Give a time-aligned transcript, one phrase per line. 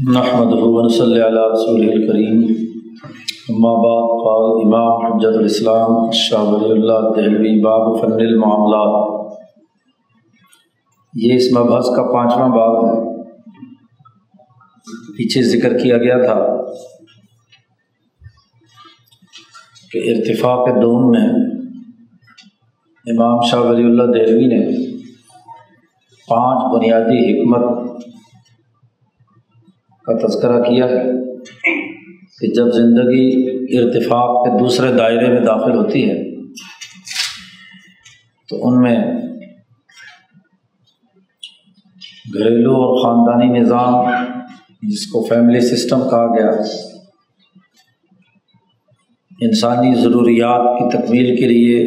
[0.00, 2.42] نحمد صلی اللہ رسول الکریم
[3.48, 9.22] اما بعد، قال امام حجت الاسلام شاہ ولی اللہ دہلوی، باب فن المعاملات.
[11.14, 13.22] یہ اس مبحث کا پانچواں باب ہے۔
[15.16, 16.64] پیچھے ذکر کیا گیا تھا
[19.92, 21.28] کہ ارتفاق دوم میں
[23.06, 24.86] امام شاہ ولی اللہ دہلوی نے
[26.28, 27.91] پانچ بنیادی حکمت
[30.06, 31.02] کا تذکرہ کیا ہے
[32.38, 33.26] کہ جب زندگی
[33.78, 36.16] ارتفاق کے دوسرے دائرے میں داخل ہوتی ہے،
[38.48, 38.96] تو ان میں
[42.34, 44.10] گھریلو اور خاندانی نظام
[44.82, 46.50] جس کو فیملی سسٹم کہا گیا،
[49.40, 51.80] انسانی ضروریات کی تکمیل کے لیے،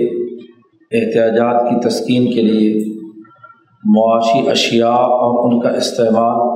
[0.92, 2.74] احتیاجات کی تسکین کے لیے،
[3.84, 6.55] معاشی اشیاء اور ان کا استعمال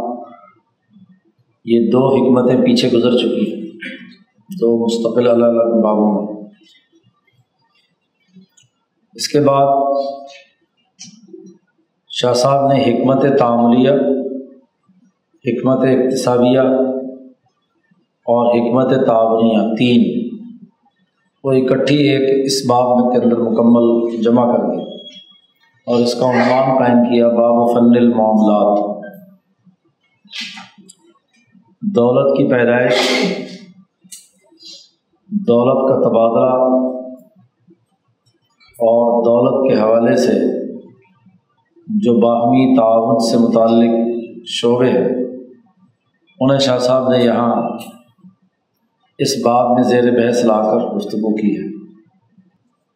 [1.69, 3.61] یہ دو حکمتیں پیچھے گزر چکی ہیں،
[4.59, 6.43] دو مستقل الگ الگ بابوں میں۔
[9.13, 9.67] اس کے بعد
[12.09, 13.91] شاہ صاحب نے حکمت تعملیہ
[15.45, 16.59] حکمت اقتصابیہ
[18.29, 20.29] اور حکمت تعاونیہ، تین،
[21.43, 24.83] وہ اکٹھی ایک اس باب میں کے اندر مکمل جمع کر دی
[25.87, 28.98] اور اس کا عنوان قائم کیا، باب فن المعاملات۔
[31.95, 32.93] دولت کی پیدائش،
[35.29, 36.51] دولت کا تبادلہ
[38.79, 40.33] اور دولت کے حوالے سے
[41.87, 43.93] جو باہمی تعاون سے متعلق
[44.47, 45.09] شعبے ہیں،
[46.39, 47.55] انہیں شاہ صاحب نے یہاں
[49.19, 51.67] اس بات میں زیر بحث لا کر گفتگو کی ہے۔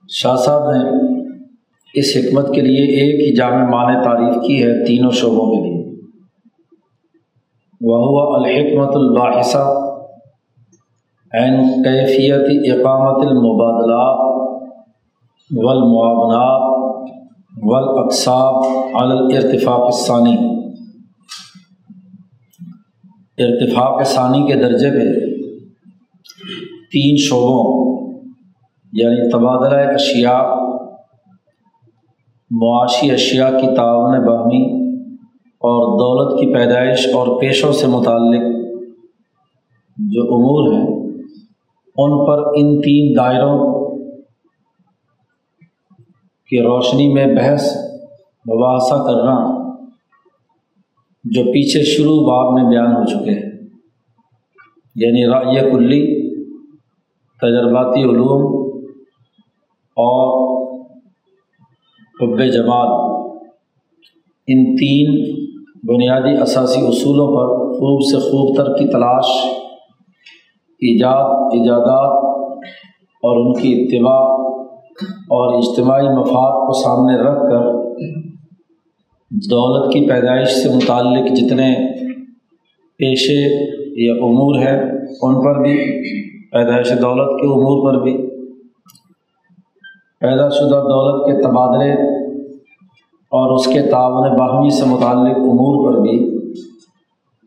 [0.09, 0.81] شاہ صاحب نے
[1.93, 5.72] اس حکمت کے لیے ایک ہی جامع معنی تعریف کی ہے تینوں شعبوں کے لیے۔
[7.87, 9.63] وہ الحکمت الباحثہ
[11.31, 14.21] عین کیفیت اقامت المبادلات
[15.51, 16.71] والمعاونات
[17.63, 18.55] والاقساب
[19.01, 20.35] علی الارتفاق ثانی
[23.37, 25.09] ارتفاق ثانی کے درجے پہ
[26.91, 27.83] تین شعبوں
[28.91, 30.41] یعنی تبادلہ اشیاء،
[32.51, 34.82] معاشی اشیاء کی تعاون باہمی
[35.63, 38.41] اور دولت کی پیدائش اور پیشوں سے متعلق
[39.97, 40.87] جو امور ہیں،
[41.97, 43.73] ان پر ان تین دائروں
[46.49, 47.77] کی روشنی میں بحث،
[48.49, 49.63] مباحثہ کرنا
[51.23, 53.69] جو پیچھے شروع باب میں بیان ہو چکے ہیں۔
[54.95, 56.29] یعنی رائے کلی،
[57.41, 58.63] تجرباتی علوم
[59.95, 60.43] اور
[62.21, 63.13] حب جماعت
[64.47, 65.42] ان تین
[65.83, 69.25] بنیادی اثاثی اصولوں پر خوب سے خوب تر کی تلاش،
[70.81, 72.23] ایجاد، ایجادات
[73.23, 74.21] اور ان کی اتباع
[75.29, 77.71] اور اجتماعی مفاد کو سامنے رکھ کر
[79.31, 81.75] دولت کی پیدائش سے متعلق جتنے
[82.99, 83.41] پیشے
[84.05, 84.77] یا امور ہیں،
[85.21, 85.77] ان پر بھی،
[86.51, 88.17] پیدائش دولت کے امور پر بھی،
[90.19, 92.12] پیدا شدہ دولت کے تبادلے
[93.33, 96.37] اور اس کے تعاون باہمی سے متعلق امور پر بھی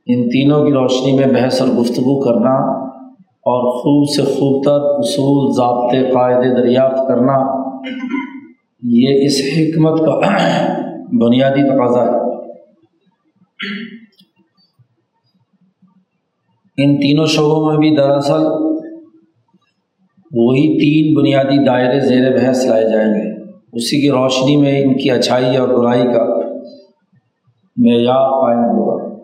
[0.06, 2.54] ان تینوں کی روشنی میں بحث اور گفتگو کرنا
[3.22, 7.36] اور خوب سے خوب تر اصول، ضابطے، قاعدے دریافت کرنا،
[8.82, 10.20] یہ اس حکمت کا
[11.26, 12.26] بنیادی تقاضا ہے۔
[16.84, 18.46] ان تینوں شعبوں میں بھی دراصل
[20.34, 23.25] وہی تین بنیادی دائرے زیر بحث لائے جائیں گے۔
[23.76, 26.36] اسی کی روشنی میں ان کی اچھائی اور برائی کا
[27.76, 29.16] معیار قائم ہوگا۔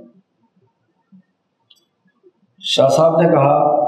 [2.60, 3.82] شاہ صاحب نے کہا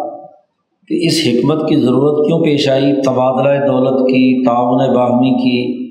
[0.89, 5.85] کہ اس حکمت کی ضرورت کیوں پیش آئی؟ تبادلہ دولت کی، تعاون باہمی کی،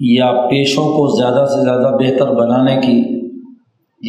[0.00, 3.20] یا پیشوں کو زیادہ سے زیادہ بہتر بنانے کی،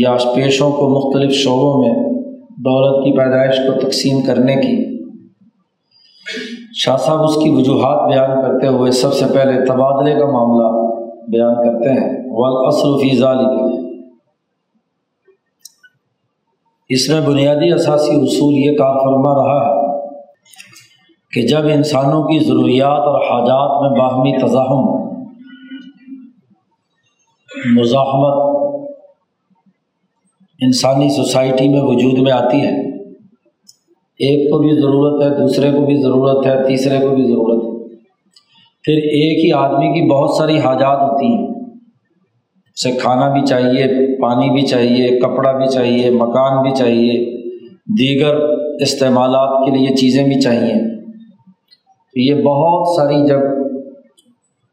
[0.03, 4.84] یا پیشوں کو مختلف شعبوں میں دولت کی پیدائش کو تقسیم کرنے کی؟
[6.75, 10.67] شاہ صاحب اس کی وجوہات بیان کرتے ہوئے سب سے پہلے تبادلے کا معاملہ
[11.27, 12.13] بیان کرتے ہیں۔
[12.99, 13.45] فی ظالی
[16.89, 19.83] اس میں بنیادی اثاثی اصول یہ کار فرما رہا ہے
[21.31, 24.93] کہ جب انسانوں کی ضروریات اور حاجات میں باہمی تزاہم
[27.79, 28.43] مزاحمت
[30.59, 32.84] انسانی سوسائٹی میں وجود میں آتی ہے
[34.19, 37.75] ایک کو بھی ضرورت ہے، دوسرے کو بھی ضرورت ہے، تیسرے کو بھی ضرورت ہے۔
[38.83, 41.47] پھر ایک ہی آدمی کی بہت ساری حاجات ہوتی ہیں۔
[42.73, 47.35] اسے کھانا بھی چاہیے، پانی بھی چاہیے، کپڑا بھی چاہیے، مکان بھی چاہیے۔
[47.99, 48.35] دیگر
[48.81, 51.03] استعمالات کے لیے چیزیں بھی چاہیے۔
[52.13, 53.39] تو یہ بہت ساری جب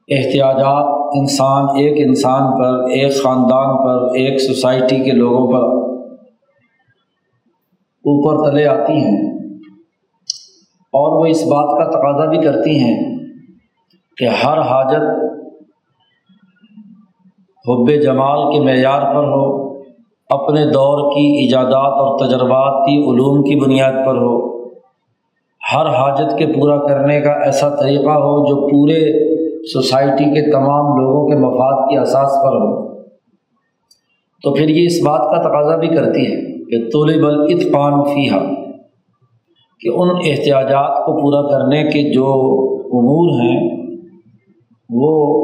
[0.08, 5.82] احتیاجات انسان، ایک انسان پر، ایک خاندان پر، ایک سوسائٹی کے لوگوں پر
[8.04, 9.31] اوپر تلے آتی ہیں۔
[10.92, 13.18] اور وہ اس بات کا تقاضا بھی کرتی ہیں
[14.16, 15.32] کہ ہر حاجت
[17.68, 19.72] حب جمال کے معیار پر ہو،
[20.30, 24.62] اپنے دور کی ایجادات اور تجربات کی علوم کی بنیاد پر ہو۔
[25.74, 29.32] ہر حاجت کے پورا کرنے کا ایسا طریقہ ہو جو پورے
[29.64, 32.92] سوسائٹی کے تمام لوگوں کے مفاد کی اساس پر ہو۔
[34.42, 38.62] تو پھر یہ اس بات کا تقاضا بھی کرتی ہے کہ طلب الاطفان فیحہ
[39.82, 42.25] کہ ان احتیاجات کو پورا کرنے کے جو
[42.84, 43.87] امور ہیں،
[44.90, 45.38] وہ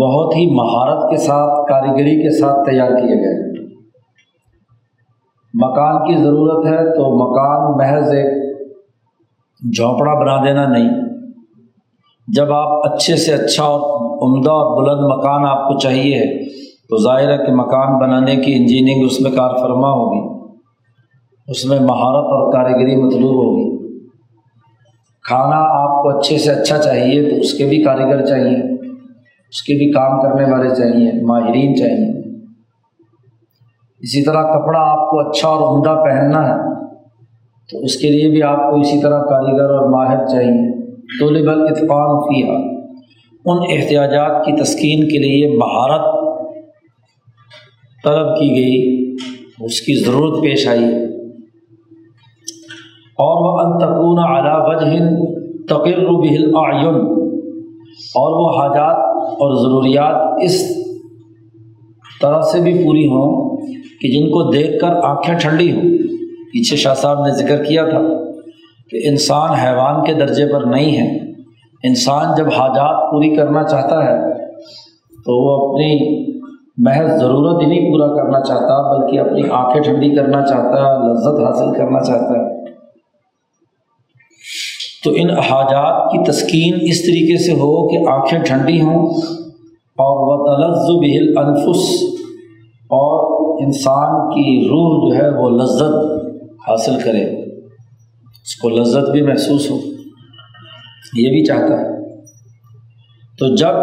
[0.00, 3.66] بہت ہی مہارت کے ساتھ، کاریگری کے ساتھ تیار کیے گئے۔
[5.54, 8.58] مکان کی ضرورت ہے تو مکان محض ایک
[9.76, 10.88] جھونپڑا بنا دینا نہیں۔
[12.28, 13.80] جب آپ اچھے سے اچھا اور
[14.22, 16.48] عمدہ اور بلند مکان آپ کو چاہیے،
[16.88, 20.35] تو ظاہر ہے کہ مکان بنانے کی انجینئرنگ اس میں کار فرما ہوگی۔
[21.48, 23.76] اس میں مہارت اور کاریگری مطلوب ہوگی۔
[25.22, 28.74] کھانا آپ کو اچھے سے اچھا چاہیے تو اس کے بھی کاریگر چاہیے،
[29.48, 32.28] اس کے بھی کام کرنے والے چاہیے، ماہرین چاہیے۔
[34.00, 36.84] اسی طرح کپڑا آپ کو اچھا اور عمدہ پہننا ہے
[37.72, 40.86] تو اس کے لیے بھی آپ کو اسی طرح کاریگر اور ماہر چاہیے۔
[41.20, 42.52] طلب الاتقان فیہ
[43.44, 46.04] ان احتیاجات کی تسکین کے لیے مہارت
[48.04, 49.10] طلب کی گئی،
[49.60, 51.15] اس کی ضرورت پیش آئی۔
[53.18, 55.06] اور وہ انتقون اعلیٰ وجہ
[55.68, 56.94] تقر بہل آئین
[58.14, 58.96] اور وہ حاجات
[59.26, 60.76] اور ضروریات اس
[62.22, 63.56] طرح سے بھی پوری ہوں
[64.00, 65.82] کہ جن کو دیکھ کر آنکھیں ٹھنڈی ہوں۔
[66.52, 67.98] پیچھے شاہ صاحب نے ذکر کیا تھا
[68.90, 71.32] کہ انسان حیوان کے درجے پر نہیں ہے۔
[71.88, 74.34] انسان جب حاجات پوری کرنا چاہتا ہے
[75.24, 76.22] تو وہ اپنی
[76.78, 81.40] محض ضرورت ہی نہیں پورا کرنا چاہتا، بلکہ اپنی آنکھیں ٹھنڈی کرنا چاہتا ہے لذت
[81.40, 82.55] حاصل کرنا چاہتا ہے۔
[85.06, 89.06] تو ان حاجات کی تسکین اس طریقے سے ہو کہ آنکھیں ٹھنڈی ہوں
[89.98, 91.92] اور وہ تلزب انفس
[92.78, 96.24] اور انسان کی روح جو ہے وہ لذت
[96.68, 97.42] حاصل کرے۔
[98.30, 99.76] اس کو لذت بھی محسوس ہو۔
[101.14, 102.14] یہ بھی چاہتا ہے۔
[103.38, 103.76] تو جب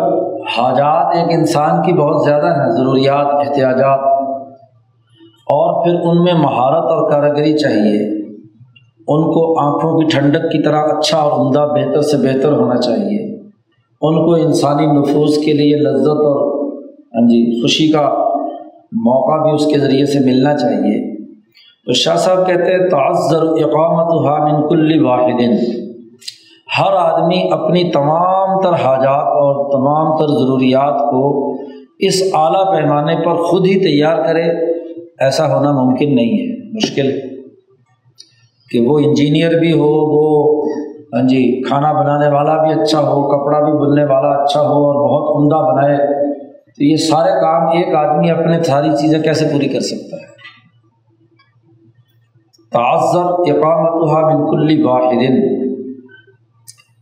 [0.58, 4.00] حاجات ایک انسان کی بہت زیادہ ہیں، ضروریات، احتیاجات،
[5.46, 8.13] اور پھر ان میں مہارت اور کاریگری چاہیے
[9.08, 13.40] ان کو آنکھوں کی ٹھنڈک کی طرح اچھا اور عمدہ بہتر سے بہتر ہونا چاہیے۔
[14.02, 18.10] ان کو انسانی نفوذ کے لیے لذت اور ہاں جی خوشی کا
[18.92, 21.26] موقع بھی اس کے ذریعے سے ملنا چاہیے۔
[21.86, 24.14] تو شاہ صاحب کہتے ہیں، تعذر اقامت
[24.52, 25.42] من کل واحد
[26.80, 31.54] ہر آدمی اپنی تمام تر حاجات اور تمام تر ضروریات کو
[32.00, 34.44] اس اعلیٰ پیمانے پر خود ہی تیار کرے،
[35.20, 37.33] ایسا ہونا ممکن نہیں ہے، مشکل۔
[38.74, 40.64] کہ وہ انجینئر بھی ہو، وہ
[41.14, 44.96] ہاں جی کھانا بنانے والا بھی اچھا ہو، کپڑا بھی بننے والا اچھا ہو اور
[44.96, 45.98] بہت عمدہ بنائے،
[46.76, 50.34] تو یہ سارے کام ایک آدمی اپنے ساری چیزیں کیسے پوری کر سکتا ہے؟
[52.72, 53.92] تعذر اقامت
[54.24, 55.40] بالکل واحد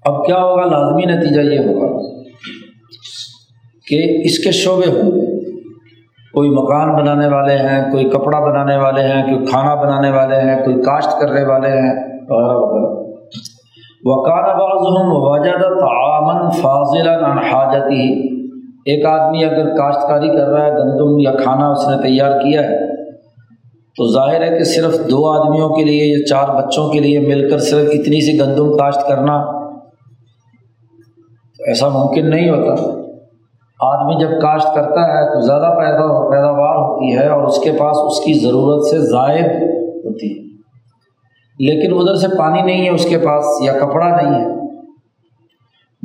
[0.05, 2.11] اب کیا ہوگا؟ لازمی نتیجہ یہ ہوگا
[3.87, 5.40] کہ اس کے شعبے ہوں۔ گے
[6.33, 10.63] کوئی مکان بنانے والے ہیں، کوئی کپڑا بنانے والے ہیں، کوئی کھانا بنانے والے ہیں،
[10.63, 13.01] کوئی کاشت کرنے والے ہیں، وغیرہ وغیرہ۔
[14.03, 18.31] وکان بعضهم وجد تعامن فاضلا عن حاجتی
[18.85, 22.91] ایک آدمی اگر کاشتکاری کر رہا ہے، گندم یا کھانا اس نے تیار کیا ہے،
[23.97, 27.49] تو ظاہر ہے کہ صرف دو آدمیوں کے لیے یا چار بچوں کے لیے مل
[27.49, 29.35] کر صرف اتنی سی گندم کاشت کرنا
[31.67, 33.01] ایسا ممکن نہیں ہوتا۔
[33.81, 37.97] آدمی جب کاشت کرتا ہے تو زیادہ پیدا پیداوار ہوتی ہے اور اس کے پاس
[37.97, 39.45] اس کی ضرورت سے زائد
[40.05, 40.41] ہوتی ہے۔
[41.59, 44.61] لیکن ادھر سے پانی نہیں ہے، اس کے پاس یا کپڑا نہیں ہے۔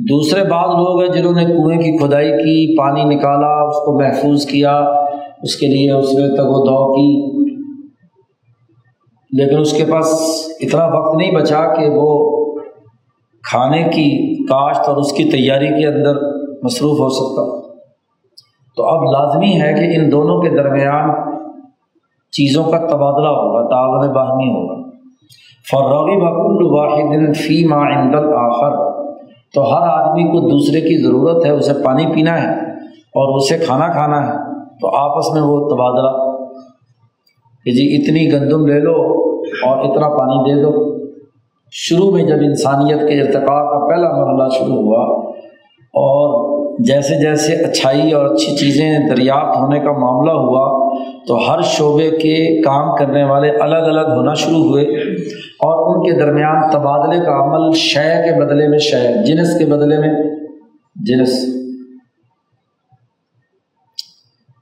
[0.09, 4.45] دوسرے بعض لوگ ہیں جنہوں نے کنویں کی کھدائی کی، پانی نکالا، اس کو محفوظ
[4.45, 4.79] کیا،
[5.43, 7.27] اس کے لیے اس نے تگ و دو کی۔
[9.31, 10.05] لیکن اس کے پاس
[10.59, 12.33] اتنا وقت نہیں بچا کہ وہ
[13.49, 16.15] کھانے کی کاشت اور اس کی تیاری کے اندر
[16.63, 17.56] مصروف ہو سکتا۔
[18.77, 21.09] تو اب لازمی ہے کہ ان دونوں کے درمیان
[22.31, 24.89] چیزوں کا تبادلہ ہوگا، تعاون باہمی ہوگا۔
[25.71, 28.91] فروغی بکل واحد فی ما عند آخر
[29.53, 32.53] تو ہر آدمی کو دوسرے کی ضرورت ہے، اسے پانی پینا ہے
[32.91, 34.33] اور اسے کھانا کھانا ہے۔
[34.81, 36.37] تو آپس میں وہ تبادلہ۔
[37.65, 38.95] کہ جی اتنی گندم لے لو
[39.67, 40.97] اور اتنا پانی دے دو۔
[41.71, 45.31] شروع میں جب انسانیت کے ارتقاء کا پہلا مرحلہ شروع ہوا
[45.93, 50.95] اور جیسے جیسے اچھائی اور اچھی چیزیں دریافت ہونے کا معاملہ ہوا،
[51.27, 54.83] تو ہر شعبے کے کام کرنے والے الگ الگ ہونا شروع ہوئے
[55.37, 59.97] اور ان کے درمیان تبادلے کا عمل شے کے بدلے میں شے، جنس کے بدلے
[59.99, 60.13] میں
[60.95, 61.53] جنس۔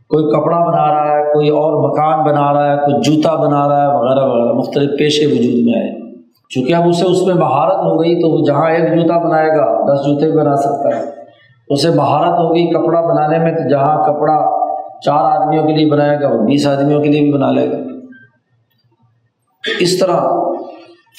[0.10, 3.82] کوئی کپڑا بنا رہا ہے، کوئی اور مکان بنا رہا ہے، کوئی جوتا بنا رہا
[3.82, 6.14] ہے، وغیرہ وغیرہ، مختلف پیشے وجود میں آئے۔
[6.50, 9.94] چونکہ اب اسے اس میں مہارت ہو گئی، تو وہ جہاں ایک جوتا بنائے گا،
[9.94, 11.25] دس جوتے بنا سکتا ہے۔
[11.70, 14.66] اسے مہارت ہوگی کپڑا بنانے میں تو جہاں کپڑا
[15.06, 17.78] چار آدمیوں کے لیے بنائے گا وہ بیس آدمیوں کے لیے بھی بنا لے گا۔
[19.80, 20.20] اس طرح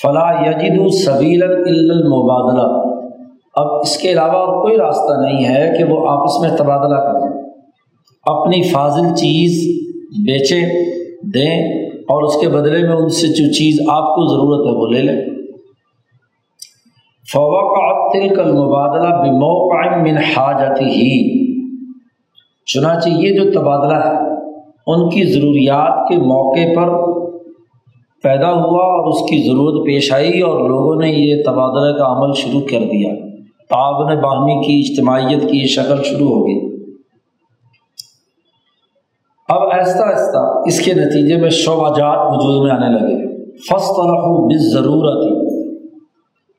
[0.02, 2.96] فلاں یجد سبیل المبادلہ۔
[3.54, 7.42] اب اس کے علاوہ اور کوئی راستہ نہیں ہے کہ وہ آپس میں تبادلہ کریں۔
[8.26, 9.82] اپنی فاضل چیز
[10.26, 10.68] بیچیں،
[11.34, 14.86] دیں اور اس کے بدلے میں ان سے جو چیز آپ کو ضرورت ہے وہ
[14.86, 15.35] لے لیں۔
[17.32, 21.36] فوقع تل کل مبادلہ بموقع من حاجتی ہی
[22.66, 24.36] چنانچہ یہ جو تبادلہ ہے،
[24.86, 27.16] ان کی ضروریات کے موقع پر
[28.22, 32.32] پیدا ہوا اور اس کی ضرورت پیش آئی اور لوگوں نے یہ تبادلہ کا عمل
[32.36, 33.14] شروع کر دیا۔
[33.70, 36.76] تعاون باہمی کی اجتماعیت کی یہ شکل شروع ہو گئی۔
[39.48, 44.00] اب آہستہ آہستہ اس کے نتیجے میں شعبہ جات وجود میں آنے لگے۔ فسط
[44.54, 45.35] بس ضرورت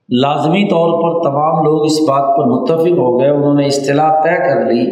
[0.10, 4.36] لازمی طور پر تمام لوگ اس بات پر متفق ہو گئے، انہوں نے اصطلاح طے
[4.38, 4.86] کر لی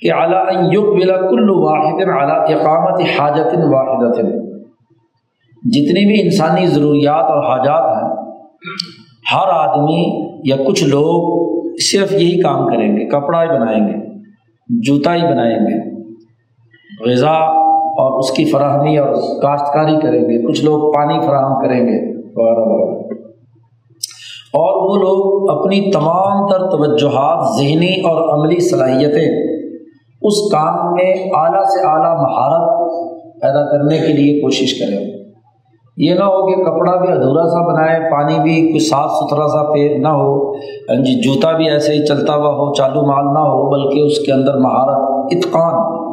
[0.00, 0.42] کہ اعلیٰ
[0.72, 4.14] یق بلا کل واحد اعلیٰ اقامت حاجت واحد
[5.62, 8.08] جتنی بھی انسانی ضروریات اور حاجات ہیں،
[9.34, 10.02] ہر آدمی
[10.44, 13.98] یا کچھ لوگ صرف یہی کام کریں گے، کپڑا ہی بنائیں گے،
[14.68, 15.78] جوتا ہی بنائیں گے،
[17.10, 17.34] غذا
[18.02, 21.98] اور اس کی فراہمی اور کاشتکاری کریں گے، کچھ لوگ پانی فراہم کریں گے۔
[22.36, 22.94] وغیرہ وغیرہ
[24.54, 29.54] اور وہ لوگ اپنی تمام تر توجہات، ذہنی اور عملی صلاحیتیں
[30.22, 32.92] اس کام میں اعلیٰ سے اعلیٰ مہارت
[33.42, 35.06] پیدا کرنے کے لیے کوشش کریں۔
[35.96, 39.72] یہ نہ ہو کہ کپڑا بھی ادھورا سا بنائے، پانی بھی کچھ صاف ستھرا سا
[39.72, 43.38] پے نہ ہو۔ ہاں جی جوتا بھی ایسے ہی چلتا ہوا ہو، چالو مال نہ
[43.38, 46.04] ہو، بلکہ اس کے اندر مہارت، اتقان،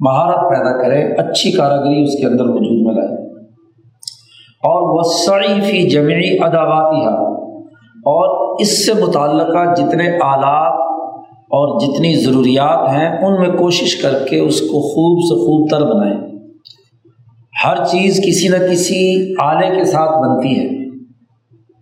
[0.00, 3.30] مہارت پیدا کرے، اچھی کاراگری اس کے اندر وجود میں لائے۔
[4.64, 5.02] اور وہ
[5.70, 7.04] فی جمعی اداواتی
[8.04, 10.80] اور اس سے متعلقہ جتنے آلات
[11.30, 15.84] اور جتنی ضروریات ہیں، ان میں کوشش کر کے اس کو خوب سے خوب تر
[15.86, 16.30] بنائیں۔
[17.64, 20.90] ہر چیز کسی نہ کسی آلے کے ساتھ بنتی ہے۔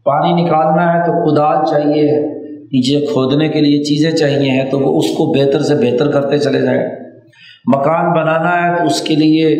[0.04, 2.20] پانی نکالنا ہے تو کدال چاہیے
[2.64, 6.38] نیچے کھودنے کے لیے چیزیں چاہیے ہیں تو وہ اس کو بہتر سے بہتر کرتے
[6.38, 6.80] چلے جائیں۔
[7.76, 9.56] مکان بنانا ہے تو اس کے لیے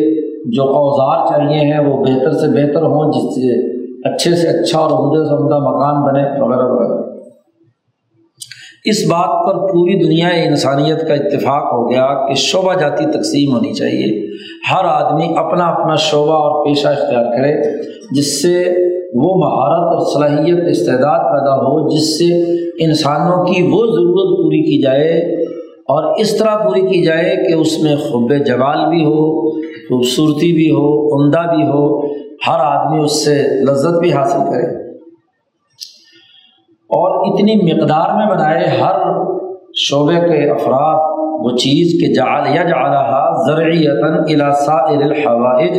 [0.55, 4.89] جو اوزار چاہیے ہیں وہ بہتر سے بہتر ہوں، جس سے اچھے سے اچھا اور
[4.89, 7.09] عمدہ سے عمدہ مکان بنے، وغیرہ وغیرہ۔
[8.85, 13.73] اس بات پر پوری دنیا انسانیت کا اتفاق ہو گیا کہ شعبہ جاتی تقسیم ہونی
[13.73, 14.35] چاہیے۔
[14.71, 18.65] ہر آدمی اپنا اپنا شعبہ اور پیشہ اختیار کرے، جس سے
[19.15, 22.43] وہ مہارت اور صلاحیت، استعداد پیدا ہو، جس سے
[22.83, 25.39] انسانوں کی وہ ضرورت پوری کی جائے۔
[25.79, 30.69] اور اس طرح پوری کی جائے کہ اس میں خب جوال بھی ہو، خوبصورتی بھی
[30.69, 32.08] ہو، عمدہ بھی ہو
[32.47, 34.89] ہر آدمی اس سے لذت بھی حاصل کرے۔
[36.69, 38.95] اور اتنی مقدار میں بنائے ہر
[39.75, 45.71] شعبے کے افراد وہ چیز کہ جعل یا جعلہ زرعیتاً الاسائر الحوائج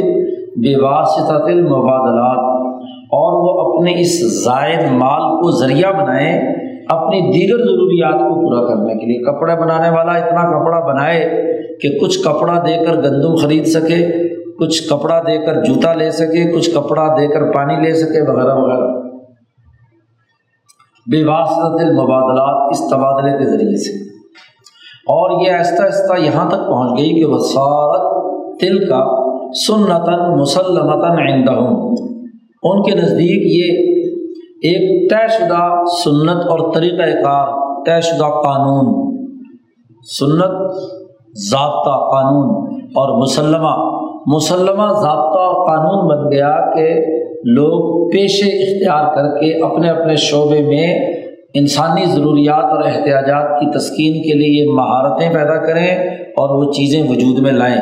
[0.56, 2.60] بے واسطۃ المبادلات۔
[3.12, 6.40] اور وہ اپنے اس زائد مال کو ذریعہ بنائیں
[6.88, 11.42] اپنی دیگر ضروریات کو پورا کرنے کے لیے۔ کپڑے بنانے والا اتنا کپڑا بنائے
[11.82, 14.29] کہ کچھ کپڑا دے کر گندم خرید سکے
[14.60, 18.54] کچھ کپڑا دے کر جوتا لے سکے، کچھ کپڑا دے کر پانی لے سکے، وغیرہ
[18.54, 19.00] وغیرہ۔
[21.10, 24.10] بے واسطت المبادلات اس تبادلے کے ذریعے سے۔
[25.00, 28.20] اور یہ آہستہ آہستہ یہاں تک پہنچ گئی کہ وسارت
[28.60, 31.52] تل کا سنتاً، مسلمتاً آئندہ
[32.62, 33.90] ان کے نزدیک یہ
[34.68, 37.46] ایک طے شدہ سنت اور طریقۂ کار،
[37.84, 39.10] طے شدہ قانون۔
[40.18, 40.74] سنت،
[41.50, 47.00] ضابطہ قانون اور مسلمہ۔ مسلمہ ضابطہ اور قانون بن گیا کہ
[47.44, 51.12] لوگ پیشے اختیار کر کے اپنے اپنے شعبے میں
[51.54, 55.96] انسانی ضروریات اور احتیاجات کی تسکین کے لیے مہارتیں پیدا کریں
[56.28, 57.80] اور وہ چیزیں وجود میں لائیں۔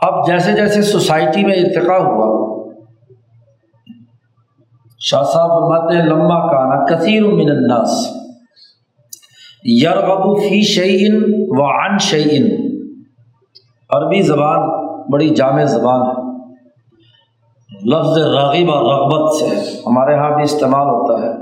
[0.00, 2.42] اب جیسے جیسے سوسائٹی میں ارتقا ہوا،
[4.98, 8.16] شاہ صاحب فرماتے ہیں لمبا کانا کثیر من الناس
[9.64, 12.71] یرغب فی شعین و عن شعین
[13.92, 14.58] عربی زبان
[15.12, 16.32] بڑی جامع زبان ہے۔
[17.84, 19.46] لفظ رغب اور رغبت سے
[19.86, 21.32] ہمارے یہاں بھی استعمال ہوتا ہے۔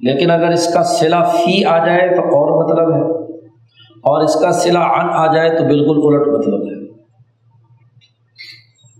[0.00, 3.02] لیکن اگر اس کا صلا فی آ جائے تو اور مطلب ہے۔
[3.96, 6.86] اور اس کا صلا ان آ جائے تو بالکل الٹ مطلب ہے۔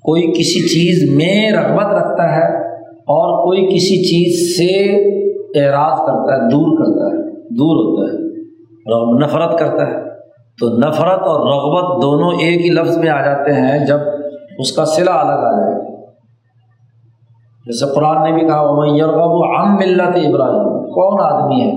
[0.02, 4.94] کوئی کسی چیز میں رغبت رکھتا ہے اور کوئی کسی چیز سے
[5.60, 10.05] اعراض کرتا ہے، دور کرتا ہے، دور ہوتا ہے اور نفرت کرتا ہے۔
[10.60, 13.98] تو نفرت اور رغبت دونوں ایک ہی لفظ میں آ جاتے ہیں جب
[14.58, 15.96] اس کا صلا الگ آ جائے۔
[17.66, 18.62] جیسے قرآن نے بھی کہا
[18.96, 21.72] یرغب عام ملت ابراہیم کون آدمی ہے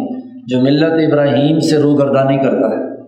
[0.48, 3.01] جو ملت ابراہیم سے روگردانی کرتا ہے؟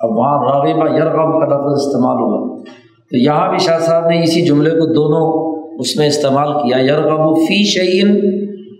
[0.00, 2.62] اب وہاں راغبہ یرغب کا لفظ استعمال ہوا۔
[3.10, 7.36] تو یہاں بھی شاہ صاحب نے اسی جملے کو دونوں اس میں استعمال کیا۔ یرغب
[7.36, 8.20] فی شعین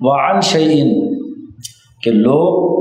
[0.01, 1.17] و عن شعین
[2.03, 2.79] کہ لوگ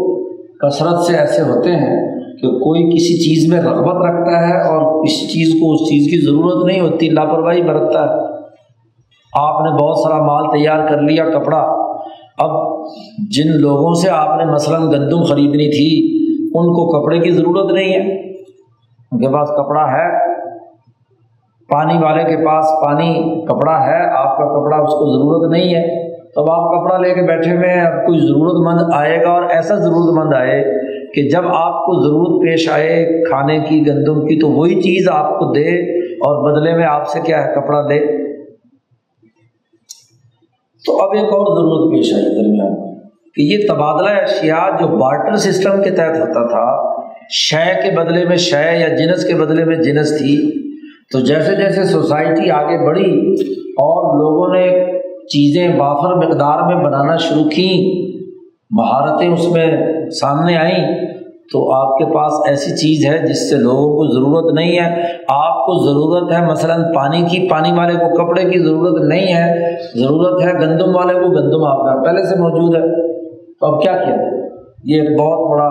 [0.57, 5.27] کثرت سے ایسے ہوتے ہیں کہ کوئی کسی چیز میں رغبت رکھتا ہے اور کسی
[5.27, 8.37] چیز کو اس چیز کی ضرورت نہیں ہوتی، لاپرواہی برتتا ہے۔
[9.39, 11.65] آپ نے بہت سارا مال تیار کر لیا، کپڑا۔
[12.37, 12.51] اب
[13.29, 17.93] جن لوگوں سے آپ نے مثلاً گندم خریدنی تھی، ان کو کپڑے کی ضرورت نہیں
[17.93, 18.31] ہے۔
[19.11, 20.35] ان کے پاس کپڑا ہے،
[21.69, 26.09] پانی والے کے پاس پانی کپڑا ہے، آپ کا کپڑا اس کو ضرورت نہیں ہے۔
[26.35, 29.43] تب آپ کپڑا لے کے بیٹھے ہوئے ہیں، اب کوئی ضرورت مند آئے گا اور
[29.49, 34.39] ایسا ضرورت مند آئے کہ جب آپ کو ضرورت پیش آئے کھانے کی، گندم کی،
[34.39, 35.69] تو وہی چیز آپ کو دے
[36.17, 37.99] اور بدلے میں آپ سے کیا ہے، کپڑا دے۔
[40.85, 42.75] تو اب ایک اور ضرورت پیش آئی درمیان
[43.35, 46.65] کہ یہ تبادلہ اشیاء جو بارٹر سسٹم کے تحت ہوتا تھا،
[47.29, 50.35] شے کے بدلے میں شے یا جنس کے بدلے میں جنس تھی،
[51.11, 53.11] تو جیسے جیسے سوسائٹی آگے بڑھی
[53.55, 54.85] اور لوگوں نے
[55.27, 58.06] چیزیں وافر مقدار میں بنانا شروع کیں
[58.71, 59.77] مہارتیں اس میں
[60.09, 61.07] سامنے آئیں
[61.53, 65.65] تو آپ کے پاس ایسی چیز ہے جس سے لوگوں کو ضرورت نہیں ہے۔ آپ
[65.65, 70.43] کو ضرورت ہے مثلاً پانی کی، پانی والے کو کپڑے کی ضرورت نہیں ہے۔ ضرورت
[70.43, 73.11] ہے گندم والے کو گندم آپ کا پہلے سے موجود ہے۔
[73.59, 74.15] تو اب کیا کیا؟
[74.83, 75.67] یہ ایک بہت بڑا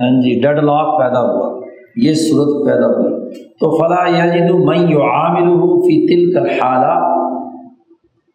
[0.00, 1.60] ہاں جی ڈیڈ لاک پیدا ہوا۔
[1.96, 7.09] یہ صورت پیدا ہوئی۔ تو فلاں یا میں عامر ہوں فی تل کر حالہ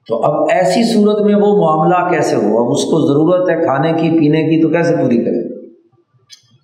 [0.08, 3.94] تو اب ایسی صورت میں وہ معاملہ کیسے ہو اب اس کو ضرورت ہے کھانے
[3.94, 5.66] کی، پینے کی تو کیسے پوری کرے؟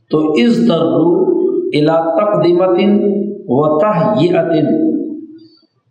[0.10, 1.32] تو اس درو
[1.74, 2.80] الا تقدیمت
[3.48, 4.46] و تحیعت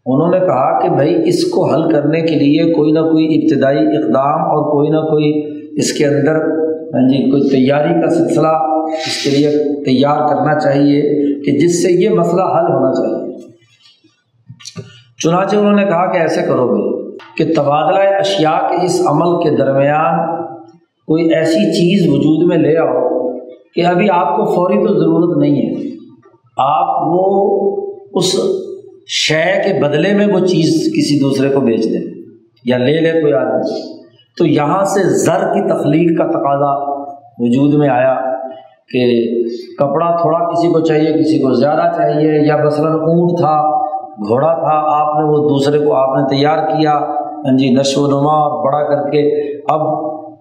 [0.07, 3.79] انہوں نے کہا کہ بھائی، اس کو حل کرنے کے لیے کوئی نہ کوئی ابتدائی
[3.79, 5.43] اقدام اور کوئی نہ کوئی
[5.77, 6.37] اس کے اندر
[6.95, 8.49] ہاں جی کوئی تیاری کا سلسلہ
[8.85, 9.51] اس کے لیے
[9.85, 11.03] تیار کرنا چاہیے
[11.43, 13.39] کہ جس سے یہ مسئلہ حل ہونا چاہیے۔
[15.23, 17.00] چنانچہ انہوں نے کہا کہ ایسے کرو بھائی
[17.41, 20.43] کہ تبادلہ اشیاء کے اس عمل کے درمیان
[21.07, 23.29] کوئی ایسی چیز وجود میں لے آؤ
[23.75, 25.91] کہ ابھی آپ کو فوری تو ضرورت نہیں ہے۔
[26.57, 27.77] آپ وہ
[28.13, 28.37] اس
[29.09, 32.23] شے کے بدلے میں وہ چیز کسی دوسرے کو بیچ دیں
[32.65, 33.93] یا لے لے کوئی آدمی۔
[34.39, 36.91] تو یہاں سے زر کی تخلیق کا تقاضا
[37.39, 38.15] وجود میں آیا
[38.89, 39.21] کہ
[39.79, 43.81] کپڑا تھوڑا کسی کو چاہیے، کسی کو زیادہ چاہیے، یا مثلاً اونٹ تھا،
[44.29, 48.07] گھوڑا تھا، آپ نے وہ دوسرے کو، آپ نے تیار کیا ہاں جی نشو و
[48.07, 49.81] نما بڑا کر کے اب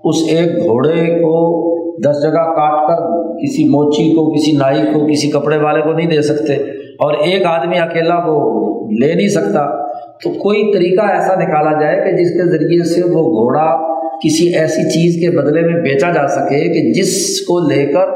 [0.03, 1.59] اس ایک گھوڑے کو
[2.01, 6.09] دس جگہ کاٹ کر کسی موچی کو، کسی نائی کو، کسی کپڑے والے کو نہیں
[6.09, 6.53] دے سکتے
[6.99, 9.89] اور ایک آدمی اکیلا وہ لے نہیں سکتا۔
[10.23, 14.81] تو کوئی طریقہ ایسا نکالا جائے کہ جس کے ذریعے سے وہ گھوڑا کسی ایسی
[14.81, 18.07] چیز کے بدلے میں بیچا جا سکے کہ جس کو لے کر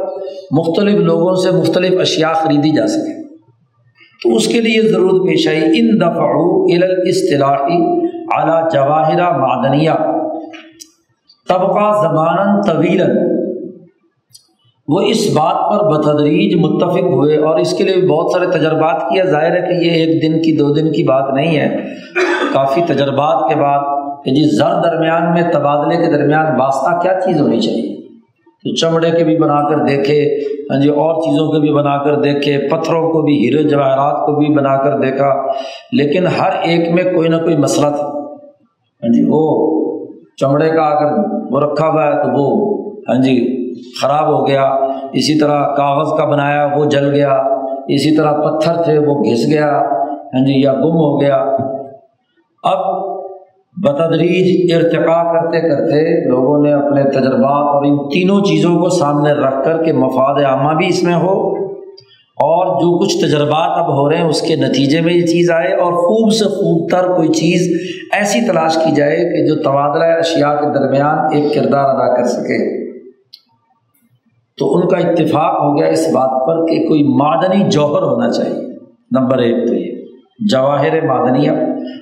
[0.51, 3.23] مختلف لوگوں سے مختلف اشیاء خریدی جا سکے۔
[4.23, 6.33] تو اس کے لیے ضرورت پیش آئی، ان دفاع
[7.07, 9.91] اصطلاحی اعلیٰ جواہرہ معدنیہ۔
[11.49, 13.01] طبقہ زبان طویل
[14.87, 19.23] وہ اس بات پر بتدریج متفق ہوئے اور اس کے لیے بہت سارے تجربات کیا
[19.23, 21.77] ظاہر ہے کہ یہ ایک دن کی، دو دن کی بات نہیں ہے۔
[22.53, 23.79] کافی تجربات کے بعد
[24.25, 28.02] کہ جی زر درمیان میں تبادلے کے درمیان واسطہ کیا چیز ہونی چاہیے؟
[28.63, 30.39] تو چمڑے کے بھی بنا کر دیکھے
[30.71, 34.35] ہاں جی اور چیزوں کے بھی بنا کر دیکھے، پتھروں کو بھی ہیرے جواہرات کو
[34.35, 35.43] بھی بنا کر دیکھا۔
[35.91, 38.07] لیکن ہر ایک میں کوئی نہ کوئی مسئلہ تھا۔
[39.03, 39.73] ہاں جی وہ
[40.41, 41.19] چمڑے کا اگر
[41.51, 42.77] وہ رکھا ہوا ہے تو وہ
[43.09, 43.63] ہاں جی
[44.01, 44.63] خراب ہو گیا۔
[45.13, 47.33] اسی طرح کاغذ کا بنایا، وہ جل گیا۔
[47.87, 49.81] اسی طرح پتھر تھے، وہ گھس گیا۔
[50.33, 51.35] ہاں جی یا گم ہو گیا۔
[52.63, 52.79] اب
[53.83, 59.65] بتدریج ارتقا کرتے کرتے لوگوں نے اپنے تجربات اور ان تینوں چیزوں کو سامنے رکھ
[59.65, 61.63] کر کہ مفاد عامہ بھی اس میں ہو
[62.33, 65.73] اور جو کچھ تجربات اب ہو رہے ہیں اس کے نتیجے میں یہ چیز آئے
[65.73, 67.81] اور خوب سے خوب تر کوئی چیز
[68.13, 72.83] ایسی تلاش کی جائے کہ جو تبادلہ اشیاء کے درمیان ایک کردار ادا کر سکے۔
[74.57, 78.67] تو ان کا اتفاق ہو گیا اس بات پر کہ کوئی معدنی جوہر ہونا چاہیے،
[79.19, 79.82] نمبر ایک تو یہ۔
[80.39, 81.51] جواہر معدنیہ۔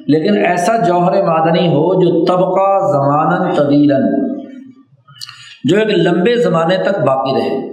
[0.07, 3.91] لیکن ایسا جوہر معدنی ہو جو طبقہ زمان طویل
[5.63, 7.71] جو ایک لمبے زمانے تک باقی رہے۔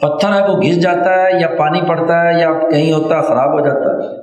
[0.00, 3.52] پتھر ہے، وہ گھس جاتا ہے یا پانی پڑتا ہے یا کہیں ہوتا ہے خراب
[3.52, 4.16] ہو جاتا ہے۔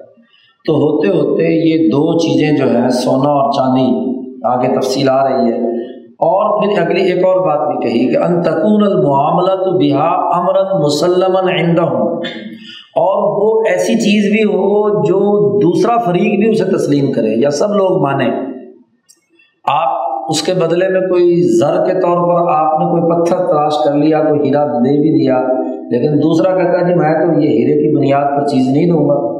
[0.67, 5.51] تو ہوتے ہوتے یہ دو چیزیں جو ہیں، سونا اور چاندی، آگے تفصیل آ رہی
[5.51, 5.69] ہے۔
[6.07, 11.37] اور پھر اگلی ایک اور بات بھی کہی کہ انتقون المعاملہ تو بہا امرن مسلم
[11.37, 12.21] آئندہ ہوں
[12.99, 15.19] اور وہ ایسی چیز بھی ہو جو
[15.59, 18.31] دوسرا فریق بھی اسے تسلیم کرے یا سب لوگ مانیں
[19.71, 23.73] آپ اس کے بدلے میں کوئی زر کے طور پر آپ نے کوئی پتھر تلاش
[23.85, 25.41] کر لیا، کوئی ہیرا دے بھی دیا،
[25.91, 29.09] لیکن دوسرا کہتا ہے جی میں تو یہ ہیرے کی بنیاد پر چیز نہیں دوں
[29.09, 29.39] گا۔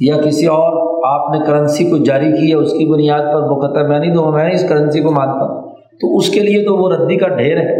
[0.00, 3.60] یا کسی اور، آپ نے کرنسی کو جاری کی ہے اس کی بنیاد پر وہ
[3.60, 5.60] کہتا ہے، میں نہیں دوں گا، میں اس کرنسی کو مانتا
[6.00, 7.72] تو اس کے لیے تو وہ ردی کا ڈھیر ہے،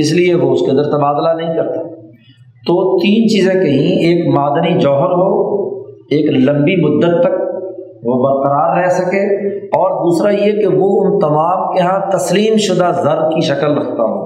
[0.00, 1.85] اس لیے وہ اس کے اندر تبادلہ نہیں کرتا۔
[2.66, 5.28] تو تین چیزیں کہیں، ایک معدنی جوہر ہو،
[6.10, 7.34] ایک لمبی مدت تک
[8.04, 9.24] وہ برقرار رہ سکے،
[9.78, 14.02] اور دوسرا یہ کہ وہ ان تمام کے یہاں تسلیم شدہ زر کی شکل رکھتا
[14.02, 14.24] ہو۔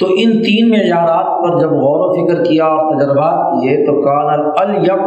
[0.00, 4.28] تو ان تین معیارات پر جب غور و فکر کیا اور تجربات کیے، تو کان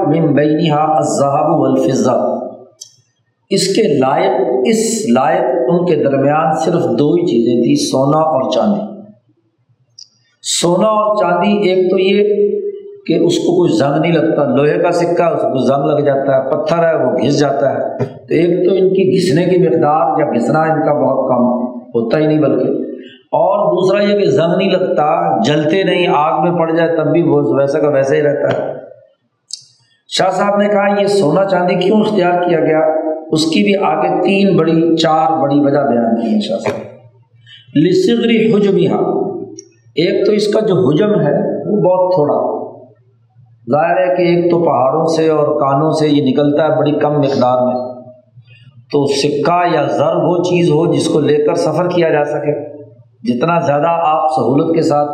[0.09, 2.17] من بینہا الذهب والفضہ
[3.49, 8.51] اس کے لائق، اس لائق ان کے درمیان صرف دو ہی چیزیں تھیں، سونا اور
[8.51, 9.00] چاندی۔
[10.41, 12.23] سونا اور چاندی ایک تو یہ
[13.05, 16.37] کہ اس کو کوئی زنگ نہیں لگتا، لوہے کا سکہ، اس کو زنگ لگ جاتا
[16.37, 20.19] ہے، پتھر ہے، وہ گھس جاتا ہے۔ تو ایک تو ان کی گھسنے کی مقدار
[20.19, 22.69] یا گھسنا ان کا بہت کم ہوتا ہی نہیں بلکہ۔
[23.31, 27.21] اور دوسرا یہ کہ زنگ نہیں لگتا، جلتے نہیں، آگ میں پڑ جائے تب بھی
[27.21, 28.73] وہ ویسا کا ویسا ہی رہتا ہے۔
[30.07, 32.79] شاہ صاحب نے کہا، یہ سونا چاندی کیوں اختیار کیا گیا؟
[33.31, 36.81] اس کی بھی آگے تین بڑی، چار بڑی وجہ بیان کی ہے شاہ صاحب۔
[37.75, 38.77] لسغری حجم
[39.95, 41.33] ایک تو اس کا جو حجم ہے
[41.65, 42.61] وہ بہت تھوڑا۔
[43.71, 47.13] ظاہر ہے کہ ایک تو پہاڑوں سے اور کانوں سے یہ نکلتا ہے بڑی کم
[47.13, 47.75] مقدار میں۔
[48.91, 52.71] تو سکہ یا زر وہ چیز ہو جس کو لے کر سفر کیا جا سکے۔
[53.23, 55.09] جتنا زیادہ آپ سہولت کے ساتھ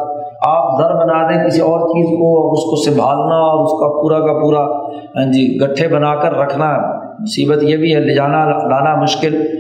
[0.47, 4.01] آپ در بنا دیں کسی اور چیز کو اور اس کو سنبھالنا اور اس کا
[4.01, 6.77] پورا کا پورا ہاں جی گٹھے بنا کر رکھنا،
[7.19, 9.56] مصیبت یہ بھی ہے، لے جانا، لانا مشکل۔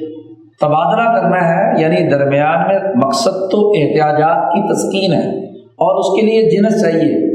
[0.61, 6.25] تبادلہ کرنا ہے یعنی درمیان میں مقصد تو احتیاجات کی تسکین ہے، اور اس کے
[6.25, 7.27] لیے جنس چاہیے۔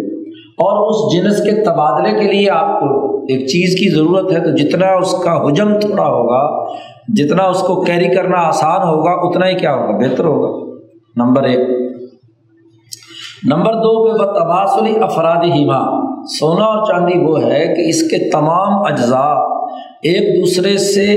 [0.64, 4.50] اور اس جنس کے تبادلے کے لیے آپ کو ایک چیز کی ضرورت ہے، تو
[4.50, 6.72] جتنا اس کا حجم تھوڑا ہوگا،
[7.08, 10.72] جتنا اس کو کیری کرنا آسان ہوگا، اتنا ہی کیا ہوگا، بہتر ہوگا۔
[11.16, 11.58] نمبر ایک۔
[13.44, 15.80] نمبر دو پہ تباصلی افراد ہیما
[16.26, 19.34] سونا اور چاندی وہ ہے کہ اس کے تمام اجزاء
[20.02, 21.16] ایک دوسرے سے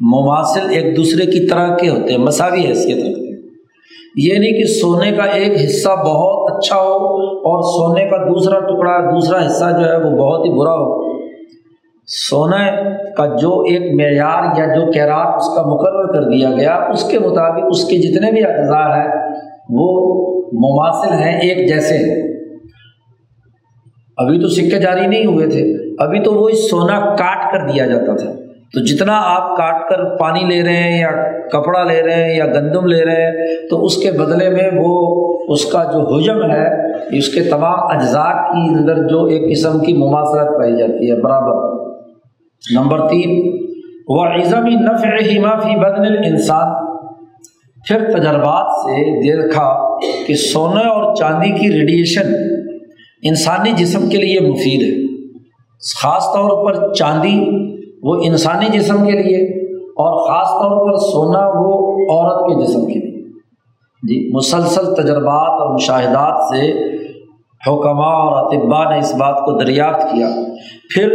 [0.00, 3.34] مماثل ایک دوسرے کی طرح کے ہوتے ہیں، مساوی حیثیت رکھتے ہیں۔
[4.16, 9.10] یہ نہیں کہ سونے کا ایک حصہ بہت اچھا ہو اور سونے کا دوسرا ٹکڑا،
[9.10, 11.18] دوسرا حصہ جو ہے وہ بہت ہی برا ہو۔
[12.06, 17.10] سونے کا جو ایک معیار یا جو کیرات اس کا مقرر کر دیا گیا، اس
[17.10, 19.10] کے مطابق اس کے جتنے بھی اجزاء ہیں،
[19.70, 20.14] وہ
[20.52, 21.96] مماثل ہیں ایک جیسے۔
[24.16, 28.16] ابھی تو سکے جاری نہیں ہوئے تھے۔ ابھی تو وہ سونا کاٹ کر دیا جاتا
[28.16, 28.30] تھا۔
[28.72, 31.10] تو جتنا آپ کاٹ کر پانی لے رہے ہیں یا
[31.48, 35.24] کپڑا لے رہے ہیں یا گندم لے رہے ہیں، تو اس کے بدلے میں وہ
[35.48, 36.66] اس کا جو حجم ہے،
[37.18, 41.74] اس کے تمام اجزاء کی اندر جو ایک قسم کی مماثلت پائی جاتی ہے۔ برابر۔
[42.74, 43.58] نمبر تین
[44.08, 45.16] وہ عزمی نفع
[45.60, 46.86] فی بدن انسان
[47.88, 52.34] پھر تجربات سے دیکھا کہ سونے اور چاندی کی ریڈیشن
[53.22, 55.03] انسانی جسم کے لیے مفید ہے۔
[56.02, 57.44] خاص طور پر چاندی،
[58.02, 62.94] وہ انسانی جسم کے لیے اور خاص طور پر سونا، وہ عورت کے جسم کے
[62.94, 63.14] لیے۔
[64.02, 66.72] جی مسلسل تجربات اور مشاہدات سے
[67.66, 70.28] حکمہ اور اطباء نے اس بات کو دریافت کیا۔
[70.94, 71.08] پھر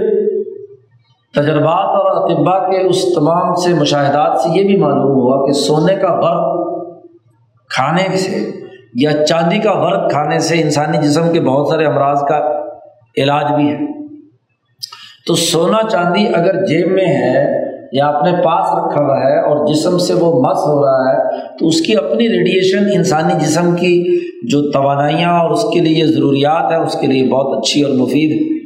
[1.36, 5.96] تجربات اور اطباء کے اس تمام سے مشاہدات سے یہ بھی معلوم ہوا کہ سونے
[5.96, 6.60] کا ورق
[7.70, 8.52] کھانے سے
[8.94, 12.62] یا چاندی کا ورق کھانے سے انسانی جسم کے بہت سارے امراض کا
[13.18, 13.99] علاج بھی ہے۔
[15.28, 19.98] تو سونا چاندی اگر جیب میں ہے یا اپنے پاس رکھا ہوا ہے اور جسم
[19.98, 24.72] سے وہ مس ہو رہا ہے، تو اس کی اپنی ریڈیشن انسانی جسم کی جو
[24.72, 28.60] توانائیاں اور اس کے لیے ضروریات ہیں، اس کے لیے بہت اچھی اور مفید ہے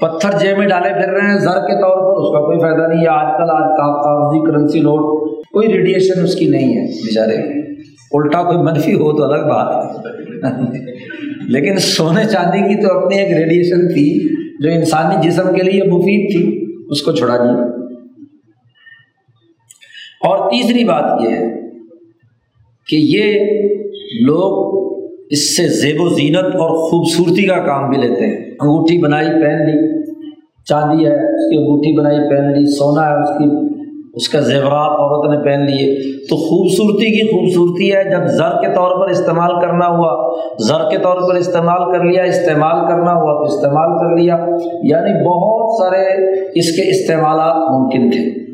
[0.00, 2.94] پتھر جیب میں ڈالے پھر رہے ہیں، زر کے طور پر اس کا کوئی فائدہ
[2.94, 7.60] نہیں ہے آج کل آج کاغذی کرنسی نوٹ کوئی ریڈیشن اس کی نہیں ہے بیچارے۔
[8.12, 10.10] الٹا کوئی منفی ہو تو الگ بات ہے۔
[11.48, 16.30] لیکن سونے چاندی کی تو اپنی ایک ریڈیشن تھی۔ جو انسانی جسم کے لیے مفید
[16.32, 17.64] تھی، اس کو چھڑا دیا
[20.28, 21.60] اور تیسری بات یہ ہے
[22.86, 23.38] کہ یہ
[24.26, 24.70] لوگ
[25.30, 29.66] اس سے زیب و زینت اور خوبصورتی کا کام بھی لیتے ہیں۔ انگوٹھی بنائی، پہن
[29.66, 30.02] لی،
[30.64, 33.69] چاندی ہے، اس کی انگوٹھی بنائی، پہن لی، سونا ہے، اس کی
[34.14, 38.74] اس کا زیورات عورت نے پہن لیے۔ تو خوبصورتی کی خوبصورتی ہے، جب زر کے
[38.74, 43.46] طور پر استعمال کرنا ہوا، زر کے طور پر استعمال کر لیا، استعمال کرنا ہوا،
[43.46, 44.34] تو استعمال کر لیا۔
[44.82, 48.50] یعنی بہت سارے اس کے استعمالات ممکن تھے۔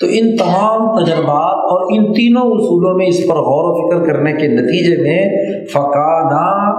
[0.00, 4.32] تو ان تمام تجربات اور ان تینوں اصولوں میں اس پر غور و فکر کرنے
[4.32, 6.70] کے نتیجے میں فقانہ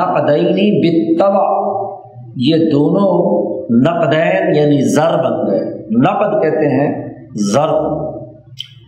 [0.00, 1.62] نقدینی بتبا
[2.36, 5.60] یہ دونوں نقدین یعنی زر بن گئے۔
[5.90, 7.68] نقد کہتے ہیں زر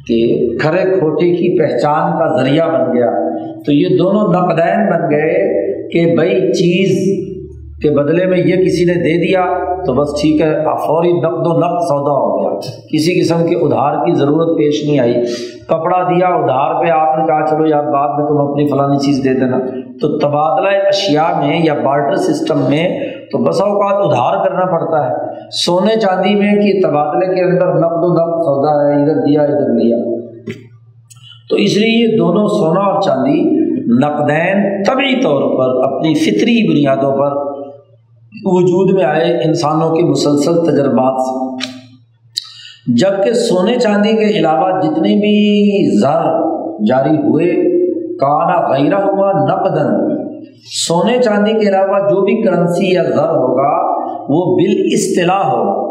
[0.06, 3.10] کہ کھڑے کھوٹی کی پہچان کا ذریعہ بن گیا۔
[3.66, 7.24] تو یہ دونوں نقدین بن گئے کہ بھائی چیز
[7.82, 9.44] کے بدلے میں یہ کسی نے دے دیا
[9.86, 12.58] تو بس ٹھیک ہے فوری نقد و نقد سودا ہو گیا۔
[12.92, 15.14] کسی قسم کے ادھار کی ضرورت پیش نہیں آئی۔
[15.68, 19.24] کپڑا دیا، ادھار پہ آپ نے کہا، چلو یار بعد میں تم اپنی فلانی چیز
[19.24, 19.58] دے دینا۔
[20.00, 23.00] تو تبادلہ اشیاء میں یا بارٹر سسٹم میں
[23.32, 28.04] تو بس اوقات ادھار کرنا پڑتا ہے۔ سونے چاندی میں کہ تبادلے کے اندر نقد
[28.04, 29.96] و نقد سودا ہے، ادھر دیا، ادھر لیا۔
[31.50, 33.64] تو اس لیے یہ دونوں سونا اور چاندی
[33.98, 37.54] نقدین طبی طور پر اپنی فطری بنیادوں پر
[38.44, 41.54] وجود میں آئے انسانوں کے مسلسل تجربات سے۔
[42.94, 46.40] جبکہ سونے چاندی کے علاوہ جتنے بھی زر
[46.86, 47.74] جاری ہوئے،
[48.16, 50.14] کانا غیرہ ہوا نقدن
[50.86, 53.83] سونے چاندی کے علاوہ جو بھی کرنسی یا زر ہوگا
[54.28, 55.84] وہ بال اصطلاح ہو۔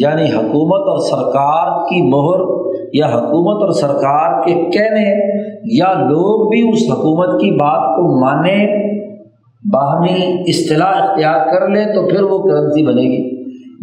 [0.00, 2.60] یعنی حکومت اور سرکار کی مہر
[2.92, 5.36] یا حکومت اور سرکار کے کہنے
[5.76, 8.90] یا لوگ بھی اس حکومت کی بات کو مانے
[9.72, 13.40] باہمی اصطلاح اختیار کر لے تو پھر وہ کرنسی بنے گی۔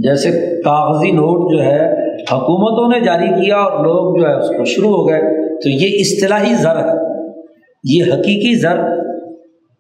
[0.08, 4.66] جیسے کاغذی نوٹ جو ہے، حکومتوں نے جاری کیا اور لوگ جو ہے اس کو
[4.66, 5.22] شروع ہو گئے۔
[5.62, 7.18] تو یہ اصطلاحی زر ہے۔
[7.84, 8.78] یہ حقیقی زر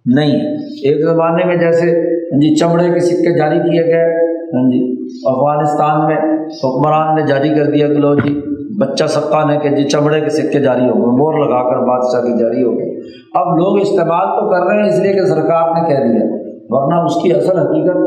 [0.05, 4.05] نہیں۔ ایک زمانے میں جیسے ہاں جی چمڑے کے سکے جاری کیے گئے۔
[4.53, 6.17] ہاں جی۔ افغانستان میں
[6.63, 8.41] حکمران نے جاری کر دیا کہ لو جی
[8.79, 12.21] بچہ سکا نے کہ جی چمڑے کے سکے جاری ہو گئے، مور لگا کر بادشاہ
[12.21, 12.89] کی جاری ہو گئی
[13.33, 16.37] اب لوگ استعمال تو کر رہے ہیں، اس لیے کہ سرکار نے کہہ دیا۔
[16.69, 17.97] ورنہ اس کی اصل حقیقت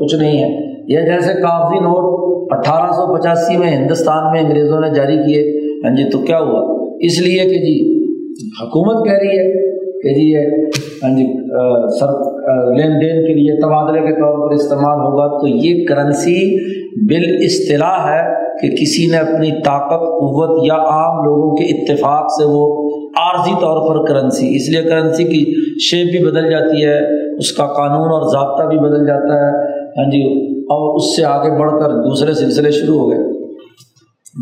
[0.00, 2.04] کچھ نہیں ہے۔ یہ جیسے کاغذی نوٹ
[2.52, 5.42] اٹھارہ سو پچاسی میں ہندوستان میں انگریزوں نے جاری کیے۔
[5.84, 7.98] ہاں جی تو کیا ہوا؟ اس لیے کہ جی
[8.62, 9.52] حکومت کہہ رہی ہے
[10.02, 10.46] کہ جی یہ
[11.04, 11.26] ہاں جی
[11.98, 16.56] سر لین دین کے لیے تبادلے کے طور پر استعمال ہوگا تو یہ کرنسی
[16.94, 22.44] بال اصطلاح ہے کہ کسی نے اپنی طاقت، قوت یا عام لوگوں کے اتفاق سے
[22.48, 26.98] وہ عارضی طور پر کرنسی، اس لیے کرنسی کی شیپ بھی بدل جاتی ہے،
[27.38, 31.58] اس کا قانون اور ضابطہ بھی بدل جاتا ہے۔ ہاں جی اور اس سے آگے
[31.58, 33.18] بڑھ کر دوسرے سلسلے شروع ہو گئے۔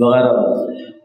[0.00, 0.32] وغیرہ۔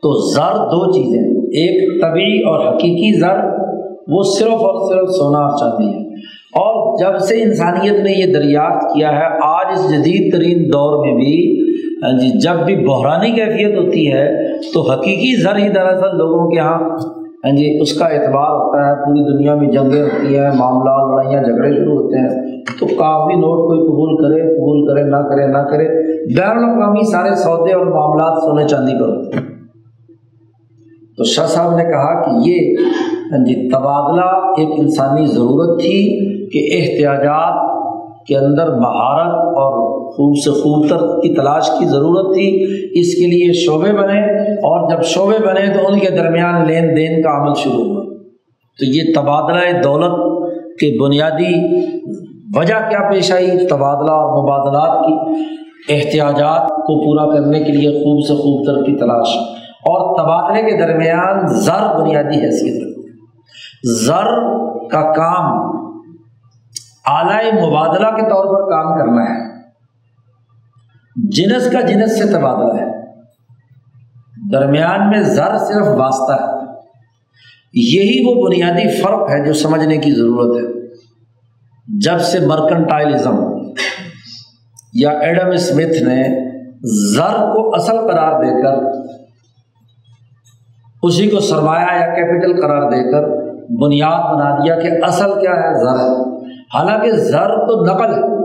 [0.03, 3.61] تو زر دو چیزیں، ایک طبی اور حقیقی زر،
[4.07, 6.10] وہ صرف اور صرف سونا اور چاندی ہے۔
[6.53, 11.13] اور جب سے انسانیت نے یہ دریافت کیا ہے، آج اس جدید ترین دور میں
[11.15, 11.35] بھی
[12.03, 14.25] ہاں جی جب بھی بحرانی کیفیت ہوتی ہے،
[14.73, 16.79] تو حقیقی زر ہی دراصل لوگوں کے یہاں
[17.45, 21.43] ہاں جی اس کا اعتبار ہوتا ہے، پوری دنیا میں جنگیں ہوتی ہیں معاملات لڑائیاں
[21.43, 22.29] جھگڑے شروع ہوتے ہیں،
[22.79, 25.87] تو کافی نوٹ کوئی قبول کرے قبول کرے، نہ کرے نہ کرے،
[26.35, 29.49] بین الاقوامی سارے سودے اور معاملات سونے چاندی پر ہوتے ہیں۔
[31.17, 32.75] تو شاہ صاحب نے کہا کہ یہ
[33.31, 35.97] ہاں جی تبادلہ ایک انسانی ضرورت تھی
[36.53, 37.71] کہ احتیاجات
[38.27, 42.63] کے اندر مہارت اور خوب سے خوب تر کی تلاش کی ضرورت تھی،
[42.99, 44.21] اس کے لیے شعبے بنے
[44.53, 48.03] اور جب شعبے بنے تو ان کے درمیان لین دین کا عمل شروع ہوا۔
[48.79, 50.41] تو یہ تبادلہ دولت
[50.79, 51.77] کے بنیادی
[52.55, 55.13] وجہ کیا پیش آئی؟ تبادلہ اور مبادلات کی
[55.93, 59.27] احتیاجات کو پورا کرنے کے لیے خوب سے خوب تر کی تلاش۔
[59.85, 63.01] اور تبادلے کے درمیان زر بنیادی حیثیت رکھتی۔
[64.05, 64.29] زر
[64.87, 65.81] کا کام
[67.05, 69.61] اعلی مبادلہ کے طور پر کام کرنا ہے۔
[71.15, 73.01] جنس کا جنس سے تبادلہ ہے۔
[74.51, 76.61] درمیان میں زر صرف واسطہ ہے۔
[77.73, 80.81] یہی وہ بنیادی فرق ہے جو سمجھنے کی ضرورت ہے۔
[81.99, 83.39] جب سے مرکنٹائلزم
[84.93, 86.51] یا ایڈم اسمتھ نے
[87.13, 89.01] زر کو اصل قرار دے کر
[91.03, 93.27] اسی کو سرمایہ یا کیپٹل قرار دے کر
[93.81, 96.30] بنیاد بنا دیا کہ اصل کیا ہے؟ زر۔
[96.73, 98.41] حالانکہ زر تو نقل ہے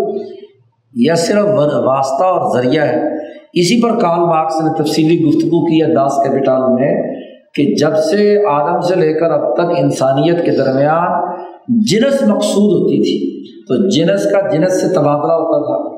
[0.95, 1.45] یا صرف
[1.85, 6.61] واسطہ اور ذریعہ ہے۔ اسی پر کال مارکس نے تفصیلی گفتگو کی ہے داس کیپٹال
[6.61, 7.15] میں
[7.55, 11.37] کہ جب سے آدم سے لے کر اب تک انسانیت کے درمیان
[11.69, 15.97] جنس مقصود ہوتی تھی، تو جنس کا جنس سے تبادلہ ہوتا تھا۔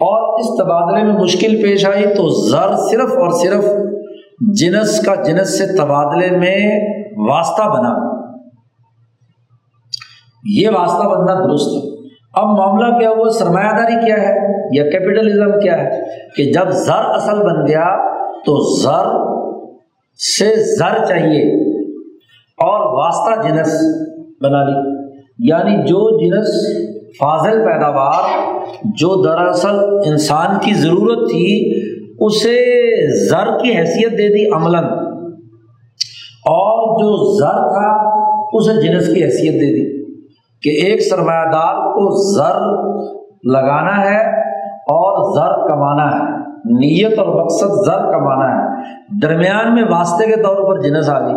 [0.00, 3.64] اور اس تبادلے میں مشکل پیش آئی تو زر صرف اور صرف
[4.54, 6.80] جنس کا جنس سے تبادلے میں
[7.16, 8.07] واسطہ بنا۔
[10.56, 14.34] یہ واسطہ بننا درست ہے۔ اب معاملہ کیا ہوا؟ سرمایہ داری کیا ہے؟
[14.76, 16.02] یا کیپٹلزم کیا ہے؟
[16.36, 19.38] کہ جب زر اصل بن گیا تو زر
[20.36, 21.74] سے زر چاہیے
[22.40, 23.74] اور واسطہ جنس
[24.40, 25.08] بنا لی۔
[25.38, 26.78] یعنی جو جنس
[27.18, 28.48] فاضل پیداوار،
[28.84, 31.80] جو دراصل انسان کی ضرورت تھی،
[32.20, 32.66] اسے
[33.28, 34.84] زر کی حیثیت دے دی عملاً۔
[36.46, 38.18] اور جو زر تھا،
[38.52, 39.97] اسے جنس کی حیثیت دے دی۔
[40.62, 42.60] کہ ایک سرمایہ دار کو زر
[43.44, 44.40] لگانا ہے
[44.72, 48.82] اور زر کمانا ہے۔ نیت اور مقصد زر کمانا ہے۔
[49.22, 51.34] درمیان میں واسطے کے طور پر جنس آ گئی۔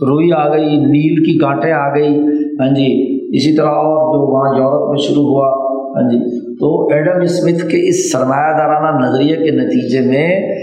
[0.00, 2.18] روئی آ گئی، نیل کی کانٹیں آ گئی۔
[2.60, 5.48] ہاں جی اسی طرح اور جو وہاں یورپ میں شروع ہوا۔
[5.90, 10.56] ہاں جی تو ایڈم اسمتھ کے اس سرمایہ دارانہ نظریے کے نتیجے میں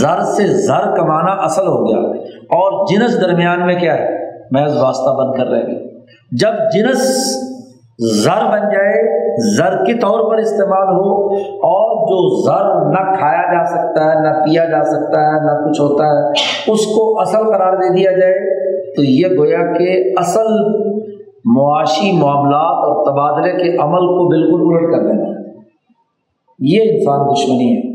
[0.00, 4.08] زر سے زر کمانا اصل ہو گیا۔ اور جنس درمیان میں کیا ہے؟
[4.50, 5.89] محض واسطہ بن کر رہ گئے
[6.32, 7.00] جب جنس
[7.98, 9.20] زر بن جائے،
[9.56, 11.34] زر کے طور پر استعمال ہو،
[11.68, 15.80] اور جو زر نہ کھایا جا سکتا ہے، نہ پیا جا سکتا ہے، نہ کچھ
[15.80, 16.28] ہوتا ہے،
[16.72, 18.60] اس کو اصل قرار دے دیا جائے،
[18.96, 20.46] تو یہ گویا کہ اصل
[21.44, 25.30] معاشی معاملات اور تبادلے کے عمل کو بالکل الٹ کر دینا
[26.58, 27.90] یہ انسان دشمنی ہے۔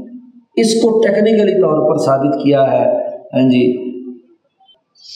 [0.61, 2.85] اس کو ٹیکنیکلی طور پر ثابت کیا ہے
[3.33, 3.65] ہاں جی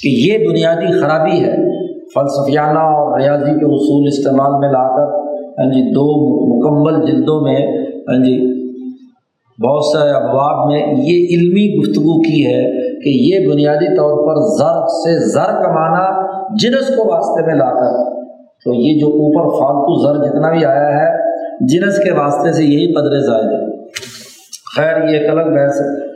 [0.02, 1.70] کہ یہ بنیادی خرابی ہے۔
[2.14, 6.06] فلسفیانہ اور ریاضی کے اصول استعمال میں لا کر ہاں جی دو
[6.48, 8.60] مکمل جلدوں میں ہاں جی
[9.68, 14.88] بہت سے ابواب میں یہ علمی گفتگو کی ہے کہ یہ بنیادی طور پر زر
[14.88, 18.20] سے زر کمانا جنس کو واسطے میں لا کر۔
[18.66, 21.18] تو یہ جو اوپر فالتو زر جتنا بھی آیا ہے،
[21.60, 23.66] جنس کے واسطے سے یہی قدر زائد ہے
[24.76, 26.09] خیر، یہ ایک الگ بحث ہے۔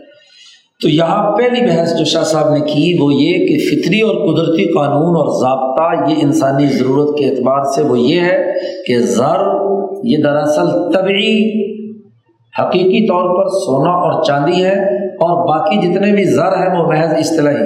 [0.84, 4.74] تو یہاں پہلی بحث جو شاہ صاحب نے کی وہ یہ کہ فطری اور قدرتی
[4.74, 8.54] قانون اور ضابطہ یہ انسانی ضرورت کے اعتبار سے وہ یہ ہے
[8.88, 9.44] کہ زر
[10.04, 11.34] یہ دراصل طبعی
[12.60, 14.74] حقیقی طور پر سونا اور چاندی ہے
[15.06, 17.66] اور باقی جتنے بھی زر ہیں وہ محض اصطلاحی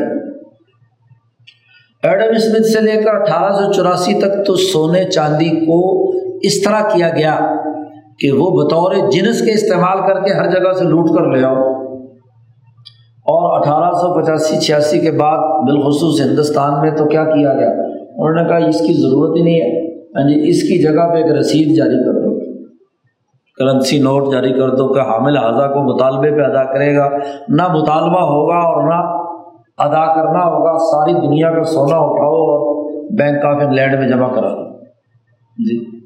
[2.04, 6.82] ایڈم اسمتھ سے لے کر اٹھارہ سو چوراسی تک تو سونے چاندی کو اس طرح
[6.96, 7.40] کیا گیا
[8.20, 11.87] کہ وہ بطور جنس کے استعمال کر کے ہر جگہ سے لوٹ کر لے آؤ۔
[13.28, 17.70] اور اٹھارہ سو پچاسی چھیاسی کے بعد بالخصوص ہندوستان میں تو کیا کیا گیا؟
[18.16, 19.88] انہوں نے کہا اس کی ضرورت ہی نہیں ہے
[20.28, 22.40] جی اس کی جگہ پہ ایک رسید جاری کر دو۔
[23.58, 27.10] کرنسی نوٹ جاری کر دو کہ حامل اعضا کو مطالبے پہ ادا کرے گا۔
[27.50, 29.28] نہ مطالبہ ہوگا اور نہ
[29.78, 34.50] ادا کرنا ہوگا، ساری دنیا کا سونا اٹھاؤ اور بینک آف انگلینڈ میں جمع کرا
[34.50, 34.80] دو۔
[35.70, 36.00] جی۔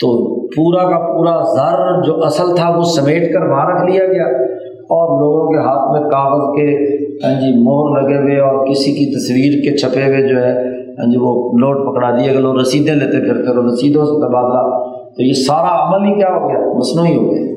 [0.00, 4.55] تو پورا کا پورا زر جو اصل تھا وہ سمیٹ کر وہاں رکھ لیا گیا۔
[4.88, 9.16] اور لوگوں کے ہاتھ میں کاغذ کے ہاں جی مور لگے ہوئے اور کسی کی
[9.16, 10.52] تصویر کے چھپے ہوئے جو ہے
[10.98, 14.92] ہاں جی وہ نوٹ پکڑا دیے۔ گئے لوگ رسیدیں لیتے پھرتے اور رسیدوں سے تبادلہ،
[15.14, 17.54] تو یہ سارا عمل ہی کیا ہو گیا؟ مصنوعی ہو گیا۔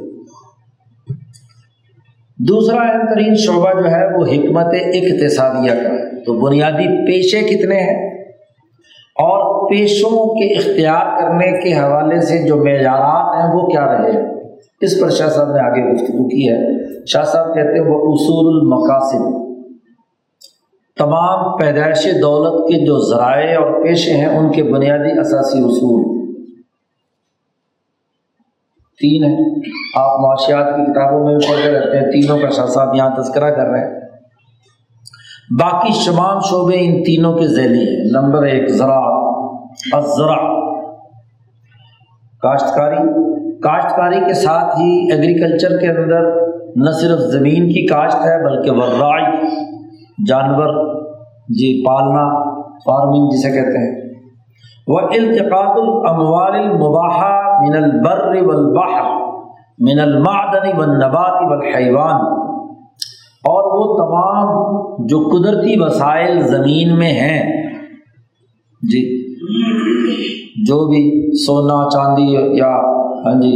[2.48, 7.76] دوسرا اہم ترین شعبہ جو ہے، وہ حکمت اقتصادیہ کا۔ ہے تو بنیادی پیشے کتنے
[7.76, 8.10] ہیں؟
[9.16, 14.12] اور پیشوں کے اختیار کرنے کے حوالے سے جو معیارات ہیں، وہ کیا رہے
[14.82, 18.62] اس پر شاہ صاحب نے آگے گفتگو کی ہے۔ شاہ صاحب کہتے ہیں وہ اصول
[18.62, 19.50] المقاصد۔
[20.98, 26.20] تمام پیدائش دولت کے جو ذرائع اور پیشے ہیں، ان کے بنیادی اثاثی اصول۔
[29.00, 29.56] تین ہیں۔
[29.96, 33.52] آپ معاشیات کی کتابوں میں بھی پڑھتے رہتے ہیں۔ تینوں کا شاہ صاحب یہاں تذکرہ
[33.52, 34.00] کر رہے ہیں۔
[35.60, 39.30] باقی تمام شعبے ان تینوں کے ذیلی ہیں۔ نمبر ایک زراعت
[39.92, 40.60] ازرا
[42.42, 48.72] کاشتکاری۔ کاشتکاری کے ساتھ ہی ایگریکلچر کے اندر نہ صرف زمین کی کاشت ہے بلکہ
[48.72, 49.48] ورائی
[50.28, 50.74] جانور
[51.48, 52.24] جی پالنا،
[52.86, 54.10] فارمنگ جسے کہتے ہیں۔
[54.88, 59.10] وہ التقاط الاموال المباحہ من البر والبحر
[59.78, 62.16] من المعدن والنبات والحیوان
[63.44, 67.42] اور وہ تمام جو قدرتی وسائل زمین میں ہیں
[68.82, 69.02] جی
[70.68, 72.72] جو بھی سونا، چاندی یا
[73.26, 73.54] ہاں جی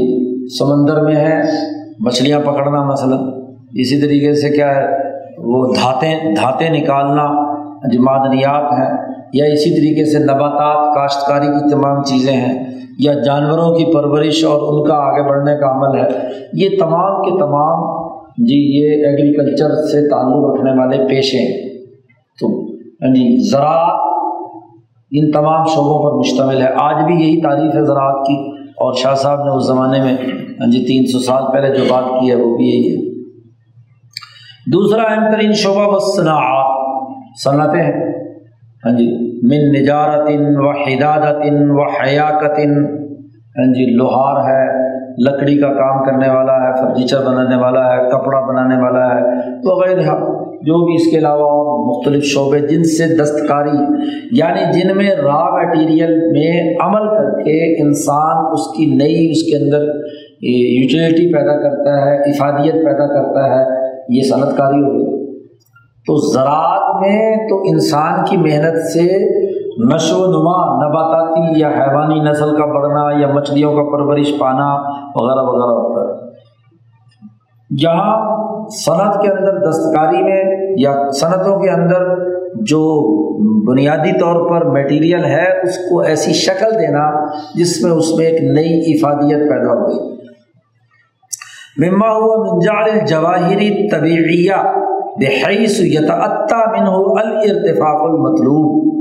[0.60, 1.42] سمندر میں ہے
[2.00, 3.20] مچھلیاں پکڑنا مثلاً،
[3.74, 4.86] اسی طریقے سے کیا ہے،
[5.38, 7.54] وہ دھاتیں دھاتیں نکالنا
[7.88, 8.98] جو معدنیات ہیں
[9.34, 12.64] یا اسی طریقے سے نباتات، کاشتکاری کی تمام چیزیں ہیں
[13.00, 16.08] یا جانوروں کی پرورش اور ان کا آگے بڑھنے کا عمل ہے۔
[16.54, 18.04] یہ تمام کے تمام
[18.38, 21.70] جی یہ ایگریکلچر سے تعلق رکھنے والے پیشے ہیں۔
[22.40, 24.00] تو یعنی زراعت
[25.12, 28.53] ان تمام شعبوں پر مشتمل ہے۔ آج بھی یہی تعریف ہے زراعت کی۔
[28.84, 30.14] اور شاہ صاحب نے اس زمانے میں
[30.60, 33.14] ہاں جی تین سو سال پہلے جو بات کی ہے وہ بھی یہی ہے۔
[34.74, 36.84] دوسرا اہم ترین شعبہ و صنعت
[37.44, 38.14] صنعتیں ہیں۔
[38.86, 42.60] ہاں جی من نجارت و حدادت و حیاکت
[43.58, 48.40] ہاں جی لوہار ہے، لکڑی کا کام کرنے والا ہے، فرنیچر بنانے والا ہے، کپڑا
[48.40, 49.22] بنانے والا ہے،
[49.64, 50.16] وغیرہ۔
[50.66, 51.48] جو بھی اس کے علاوہ
[51.86, 53.78] مختلف شعبے جن سے دستکاری
[54.32, 56.52] یعنی جن میں را میٹیریل میں
[56.82, 59.88] عمل کر کے انسان اس کی نئی، اس کے اندر
[60.44, 63.64] یوٹیلیٹی پیدا کرتا ہے، افادیت پیدا کرتا ہے،
[64.10, 65.12] یہ صنعت کاری ہوگی
[66.08, 69.08] تو زراعت میں تو انسان کی محنت سے
[69.86, 74.68] نشو و نما، نباتاتی یا حیوانی نسل کا بڑھنا یا مچھلیوں کا پرورش پانا
[75.16, 76.23] وغیرہ وغیرہ ہوتا ہے۔
[77.82, 78.14] جہاں
[78.76, 80.42] صنعت کے اندر دستکاری میں
[80.78, 82.04] یا صنعتوں کے اندر
[82.70, 82.82] جو
[83.68, 87.04] بنیادی طور پر میٹیریل ہے، اس کو ایسی شکل دینا
[87.56, 90.00] جس میں اس میں ایک نئی افادیت پیدا ہوگی
[91.80, 94.62] مما ہوا منجال الجواہری طبیعیہ
[95.20, 98.92] بحیث یتعطا منہ الارتفاق المطلوب،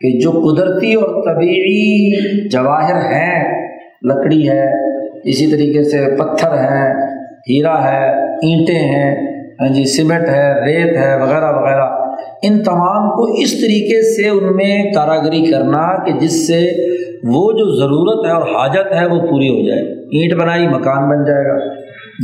[0.00, 3.38] کہ جو قدرتی اور طبیعی جواہر ہیں،
[4.04, 4.64] لکڑی ہے،
[5.24, 6.90] اسی طریقے سے پتھر ہیں
[7.48, 9.30] ہیرا ہے، اینٹیں ہیں
[9.60, 12.10] ہاں جی سیمنٹ ہے، ریت ہے، وغیرہ وغیرہ۔
[12.42, 16.70] ان تمام کو اس طریقے سے ان میں کاراگری کرنا کہ جس سے
[17.24, 21.24] وہ جو ضرورت ہے اور حاجت ہے وہ پوری ہو جائے۔ اینٹ بنائی، مکان بن
[21.24, 21.74] جائے گا۔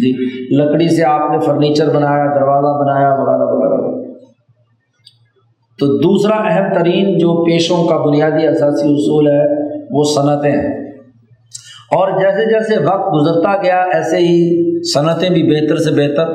[0.03, 0.13] جی
[0.57, 4.13] لکڑی سے آپ نے فرنیچر بنایا، دروازہ بنایا، وغیرہ وغیرہ۔
[5.79, 9.45] تو دوسرا اہم ترین جو پیشوں کا بنیادی اثاثی اصول ہے،
[9.91, 10.86] وہ صنعتیں ہیں۔
[11.97, 14.37] اور جیسے جیسے وقت گزرتا گیا، ایسے ہی
[14.93, 16.29] صنعتیں بھی بہتر سے بہتر،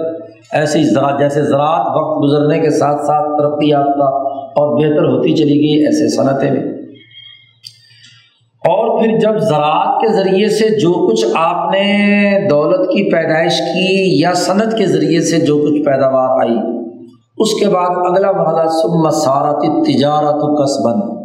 [0.52, 5.36] ایسے ہی زراعت، جیسے زراعت وقت گزرنے کے ساتھ ساتھ ترقی یافتہ اور بہتر ہوتی
[5.36, 6.60] چلی گئی ایسے صنعتیں بھی۔
[8.64, 14.20] اور پھر جب زراعت کے ذریعے سے جو کچھ آپ نے دولت کی پیدائش کی
[14.22, 16.58] یا صنعت کے ذریعے سے جو کچھ پیداوار آئی،
[17.38, 21.21] اس کے بعد اگلا مرحلہ سب مسارت تجارت و قصبند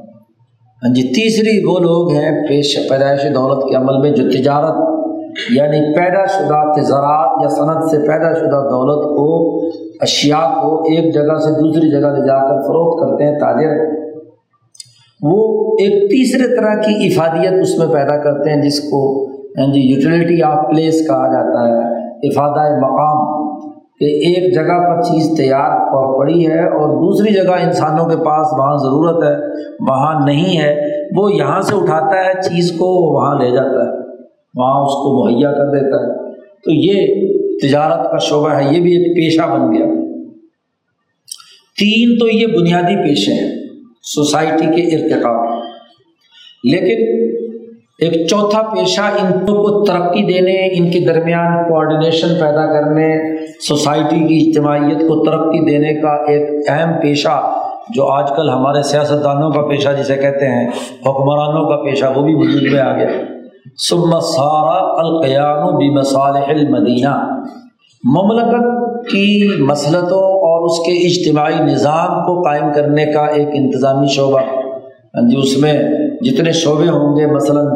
[0.76, 4.74] ہاں جی تیسری وہ لوگ ہیں، پیش پیدائش دولت کے عمل میں جو تجارت
[5.50, 9.60] یعنی پیدا شدہ زراعت یا صنعت سے پیدا شدہ دولت کو،
[10.00, 13.94] اشیاء کو ایک جگہ سے دوسری جگہ لے جا کر فروخت کرتے ہیں، تاجر۔
[15.22, 19.80] وہ ایک تیسرے طرح کی افادیت اس میں پیدا کرتے ہیں، جس کو ہاں جی
[19.80, 23.25] یوٹیلیٹی آف پلیس کہا جاتا ہے، افادہ مقام۔
[24.00, 28.76] کہ ایک جگہ پر چیز تیار پڑی ہے اور دوسری جگہ انسانوں کے پاس وہاں
[28.76, 29.46] ضرورت ہے،
[29.80, 30.80] وہاں نہیں ہے،
[31.16, 33.98] وہ یہاں سے اٹھاتا ہے، چیز کو وہاں لے جاتا ہے،
[34.54, 36.32] وہاں اس کو مہیا کر دیتا ہے۔
[36.64, 37.06] تو یہ
[37.62, 39.86] تجارت کا شعبہ ہے، یہ بھی ایک پیشہ بن گیا۔
[41.78, 43.50] تین تو یہ بنیادی پیشے ہیں،
[44.02, 45.62] سوسائٹی کے ارتقاب
[46.64, 47.26] لیکن
[47.98, 54.48] ایک چوتھا پیشہ ان کو ترقی دینے، ان کے درمیان کوآڈینیشن پیدا کرنے سوسائٹی کی
[54.48, 57.52] اجتماعیت کو ترقی دینے کا ایک اہم پیشہ
[57.94, 60.68] جو آج کل ہمارے سیاستدانوں کا پیشہ جسے کہتے ہیں،
[61.06, 63.06] حکمرانوں کا پیشہ، وہ بھی وجود میں آ گیا۔
[63.76, 67.40] سب سارا القیام بھی مصالح المدینہ۔
[68.04, 74.40] مملکت کی مسلطوں اور اس کے اجتماعی نظام کو قائم کرنے کا ایک انتظامی شعبہ۔
[74.40, 75.82] ہاں جی اس میں
[76.20, 77.66] جتنے شعبے ہوں گے، مثلاً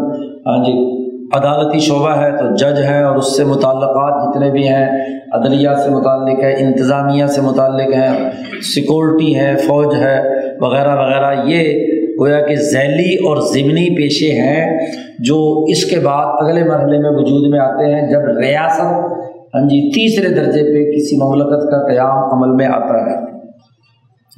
[0.47, 1.00] ہاں جی
[1.33, 4.87] عدالتی شعبہ ہے تو جج ہے اور اس سے متعلقات جتنے بھی ہیں،
[5.33, 8.31] عدلیہ سے متعلق ہے، انتظامیہ سے متعلق ہیں،
[8.63, 10.21] سیکورٹی ہے، فوج ہے،
[10.61, 11.87] وغیرہ وغیرہ، یہ
[12.21, 14.79] گویا کہ ذیلی اور ضمنی پیشے ہیں
[15.19, 19.21] جو اس کے بعد اگلے مرحلے میں وجود میں آتے ہیں جب ریاست
[19.55, 23.17] ہاں جی تیسرے درجے پہ کسی مملکت کا قیام عمل میں آتا ہے۔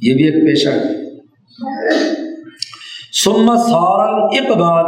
[0.01, 1.03] یہ بھی ایک پیشہ ہے۔
[3.23, 4.85] سمت سارل اقبال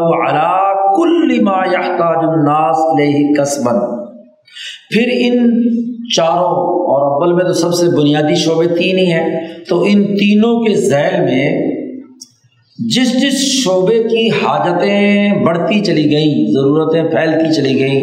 [0.97, 3.79] کل ما يحتاج الناس الیہ قسمن
[4.93, 5.53] پھر ان
[6.15, 10.63] چاروں اور اول میں تو سب سے بنیادی شعبے تین ہی ہیں۔ تو ان تینوں
[10.63, 11.75] کے ذیل میں
[12.79, 18.01] جس جس شعبے کی حاجتیں بڑھتی چلی گئیں، ضرورتیں پھیلتی چلی گئیں،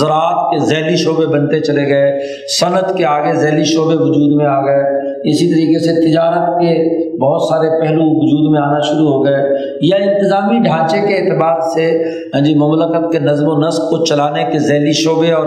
[0.00, 2.18] زراعت کے ذیلی شعبے بنتے چلے گئے،
[2.60, 7.42] صنعت کے آگے ذیلی شعبے وجود میں آ گئے، اسی طریقے سے تجارت کے بہت
[7.42, 9.49] سارے پہلو وجود میں آنا شروع ہو گئے۔
[9.80, 12.02] یا انتظامی ڈھانچے کے اعتبار سے
[12.34, 15.46] ہاں جی مملکت کے نظم و نسق کو چلانے کے ذیلی شعبے اور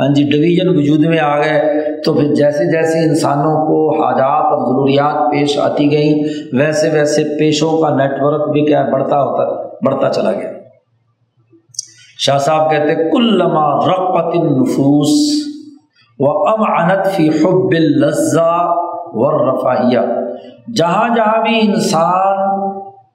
[0.00, 1.60] ہاں جی ڈویژن وجود میں آ گئے،
[2.04, 6.22] تو پھر جیسے جیسے انسانوں کو حاجات اور ضروریات پیش آتی گئیں،
[6.52, 9.44] ویسے ویسے پیشوں کا نیٹ ورک بھی کیا بڑھتا ہوتا،
[9.86, 10.50] بڑھتا چلا گیا۔
[12.18, 15.12] شاہ صاحب کہتے کلما رقت النفوس
[16.18, 18.56] و ام انت فی حب الزا
[19.12, 20.00] و رفاہیہ
[20.76, 22.69] جہاں جہاں بھی انسان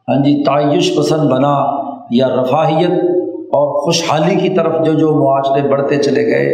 [0.08, 1.56] ہاں جی تعیش پسند بنا
[2.12, 2.92] یا رفاہیت
[3.52, 6.50] اور خوشحالی کی طرف جو جو معاشرے بڑھتے چلے گئے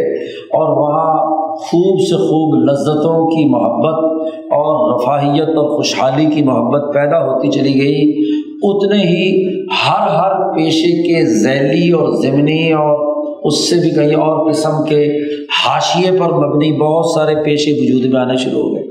[0.50, 4.04] اور وہاں خوب سے خوب لذتوں کی محبت
[4.52, 8.24] اور رفاہیت اور خوشحالی کی محبت پیدا ہوتی چلی گئی،
[8.62, 9.44] اتنے ہی
[9.86, 13.10] ہر ہر پیشے کے ذیلی اور ضمنی اور
[13.44, 15.18] اس سے بھی کہیں اور قسم کے
[15.64, 18.82] حاشیے پر مبنی بہت سارے پیشے وجود میں آنے شروع ہو گئے۔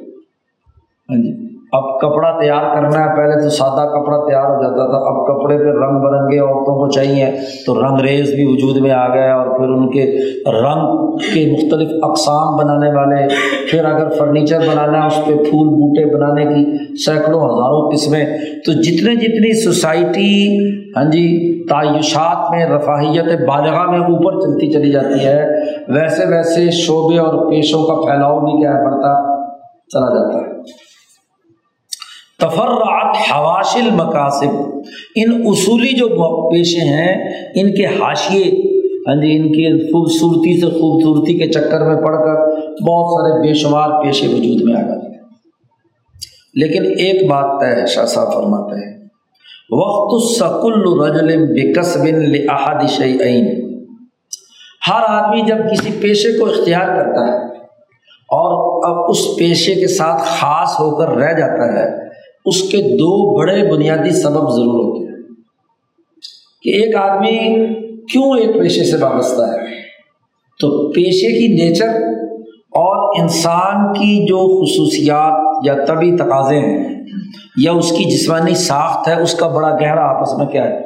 [1.10, 4.98] ہاں جی۔ اب کپڑا تیار کرنا ہے، پہلے تو سادہ کپڑا تیار ہو جاتا تھا،
[5.10, 7.30] اب کپڑے پہ رنگ برنگے عورتوں کو چاہیے،
[7.66, 10.04] تو رنگ ریز بھی وجود میں آ گئے اور پھر ان کے
[10.52, 13.22] رنگ کے مختلف اقسام بنانے والے،
[13.72, 16.66] پھر اگر فرنیچر بنانا ہے، اس پہ پھول بوٹے بنانے کی
[17.06, 18.26] سینکڑوں ہزاروں قسمیں،
[18.66, 20.34] تو جتنے جتنی سوسائٹی
[20.98, 21.26] ہاں جی
[21.70, 25.40] تعیشات میں، رفاہیت بالغاہ میں اوپر چلتی چلی جاتی ہے،
[25.88, 29.14] ویسے ویسے شعبے اور پیشوں کا پھیلاؤ بھی کیا بڑھتا
[29.94, 30.41] چلا جاتا ہے۔
[32.42, 34.56] تفرعت حواشل مقاصد
[35.16, 36.08] ان اصولی جو
[36.50, 37.14] پیشے ہیں،
[37.62, 38.44] ان کے حاشیے
[39.08, 42.42] ہاں جی ان کی خوبصورتی سے خوبصورتی کے چکر میں پڑھ کر
[42.88, 45.10] بہت سارے بے شمار پیشے وجود میں آ گئے
[46.56, 48.92] لیکن ایک بات طے ہے، شاہ صاحب فرماتے ہیں،
[49.72, 53.46] وقت السکل رجل بکس بن لحاد شعین
[54.88, 57.38] ہر آدمی جب کسی پیشے کو اختیار کرتا ہے
[58.30, 58.54] اور
[58.90, 61.86] اب اس پیشے کے ساتھ خاص ہو کر رہ جاتا ہے
[62.46, 65.22] اس کے دو بڑے بنیادی سبب ضرور ہوتے ہیں
[66.64, 67.68] کہ ایک آدمی
[68.06, 69.82] کیوں ایک پیشے سے وابستہ ہے؟
[70.60, 71.88] تو پیشے کی نیچر
[72.54, 77.04] اور انسان کی جو خصوصیات یا طبی تقاضے ہیں
[77.58, 80.82] یا اس کی جسمانی ساخت ہے، اس کا بڑا گہرا آپس میں کیا ہے؟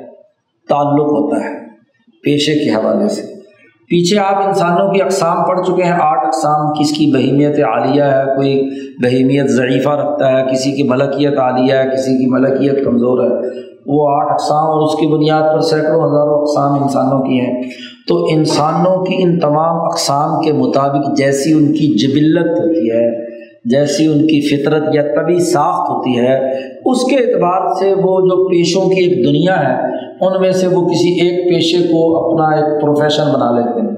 [0.69, 1.65] تعلق ہوتا ہے
[2.23, 3.21] پیشے کے حوالے سے۔
[3.87, 8.35] پیچھے آپ انسانوں کی اقسام پڑھ چکے ہیں، آٹھ اقسام کس کی بہیمیت عالیہ ہے؟
[8.35, 8.69] کوئی
[9.03, 13.47] بہیمیت ضعیفہ رکھتا ہے، کسی کی ملکیت عالیہ ہے، کسی کی ملکیت کمزور ہے۔
[13.85, 17.63] وہ آٹھ اقسام اور اس کی بنیاد پر سینکڑوں ہزاروں اقسام انسانوں کی ہیں۔
[18.07, 23.25] تو انسانوں کی ان تمام اقسام کے مطابق جیسی ان کی جبلت ہوتی ہے،
[23.65, 26.49] جیسی ان کی فطرت یا طبی ساخت ہوتی ہے،
[26.85, 29.87] اس کے اعتبار سے وہ جو پیشوں کی ایک دنیا ہے،
[30.21, 33.94] ان میں سے وہ کسی ایک پیشے کو اپنا ایک پروفیشن بنا لیتے ہیں۔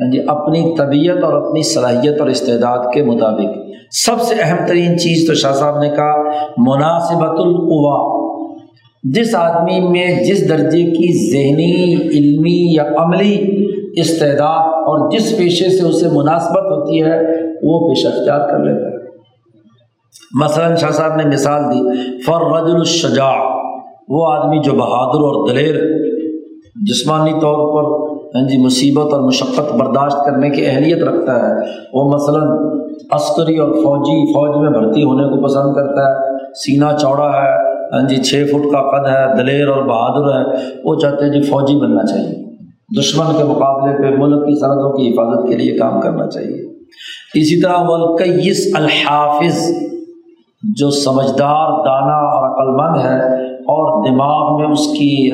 [0.00, 3.58] ہاں جی اپنی طبیعت اور اپنی صلاحیت اور استعداد کے مطابق۔
[3.90, 6.22] سب سے اہم ترین چیز تو شاہ صاحب نے کہا
[6.58, 8.16] مناسبت القوا
[9.02, 13.66] جس آدمی میں جس درجے کی ذہنی، علمی یا عملی
[14.00, 17.20] استعداد اور جس پیشے سے اسے مناسبت ہوتی ہے،
[17.62, 18.96] وہ پیشہ اختیار کر لیتا ہے۔
[20.42, 21.82] مثلاً شاہ صاحب نے مثال دی،
[22.22, 22.42] فر
[22.74, 23.56] الشجاع۔
[24.08, 25.74] وہ آدمی جو بہادر اور دلیر،
[26.74, 31.54] جسمانی طور پر ہاں جی مصیبت اور مشقت برداشت کرنے کی اہلیت رکھتا ہے۔
[31.92, 32.42] وہ مثلاً
[33.10, 38.08] عسکری اور فوجی، فوج میں بھرتی ہونے کو پسند کرتا ہے۔ سینہ چوڑا ہے ہاں
[38.08, 41.80] جی چھ فٹ کا قد ہے، دلیر اور بہادر ہے۔ وہ چاہتے ہیں جی فوجی
[41.80, 42.46] بننا چاہیے۔
[43.00, 46.66] دشمن کے مقابلے پہ ملک کی سرحدوں کی حفاظت کے لیے کام کرنا چاہیے۔
[47.34, 49.70] اسی طرح ولقیس الحافظ،
[50.76, 55.30] جو سمجھدار، دانا اور عقلمند ہے اور دماغ میں اس کی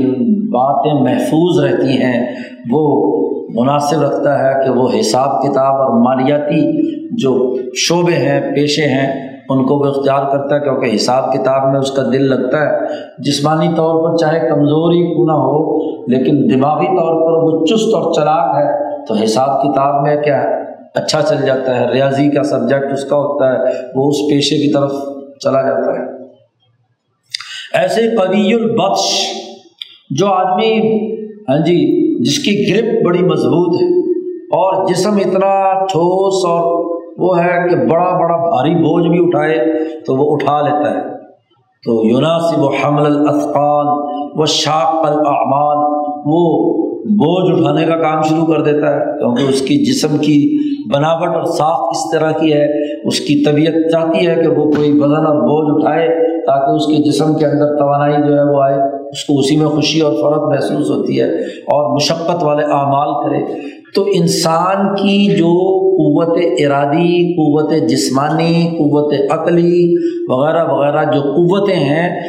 [0.53, 2.35] باتیں محفوظ رہتی ہیں،
[2.71, 2.83] وہ
[3.55, 6.61] مناسب رکھتا ہے کہ وہ حساب کتاب اور مالیاتی
[7.17, 11.81] جو شعبے ہیں، پیشے ہیں، ان کو وہ اختیار کرتا ہے کیونکہ حساب کتاب میں
[11.81, 12.87] اس کا دل لگتا ہے۔
[13.19, 18.13] جسمانی طور پر چاہے کمزوری کیوں نہ ہو، لیکن دماغی طور پر وہ چست اور
[18.13, 20.63] چلاک ہے۔ تو حساب کتاب میں کیا ہے
[20.95, 23.59] اچھا چل جاتا ہے، ریاضی کا سبجیکٹ اس کا ہوتا ہے،
[23.95, 24.93] وہ اس پیشے کی طرف
[25.45, 26.05] چلا جاتا ہے۔
[27.75, 29.09] ایسے قوی البخش
[30.19, 30.99] جو آدمی
[31.49, 33.87] ہاں جی جس کی گرپ بڑی مضبوط ہے
[34.33, 39.73] اور جسم اتنا ٹھوس اور وہ ہے کہ بڑا بڑا بھاری بوجھ بھی اٹھائے
[40.07, 41.01] تو وہ اٹھا لیتا ہے۔
[41.85, 43.87] تو یوناسب و حمل الاثقال
[44.41, 45.77] و شاق الاعمال،
[46.27, 46.73] وہ
[47.05, 50.52] بوجھ اٹھانے کا کام شروع کر دیتا ہے کیونکہ اس کی جسم کی
[50.93, 52.67] بناوٹ اور صاف اس طرح کی ہے،
[53.09, 56.09] اس کی طبیعت چاہتی ہے کہ وہ کوئی وزن اور بوجھ اٹھائے
[56.41, 58.77] تاکہ اس کے جسم کے اندر توانائی جو ہے وہ آئے،
[59.09, 63.73] اس کو اسی میں خوشی اور فرق محسوس ہوتی ہے اور مشقت والے اعمال کرے۔
[63.95, 65.51] تو انسان کی جو
[65.93, 69.95] قوت ارادی، قوت جسمانی، قوت عقلی
[70.29, 72.21] وغیرہ وغیرہ جو قوتیں ہیں،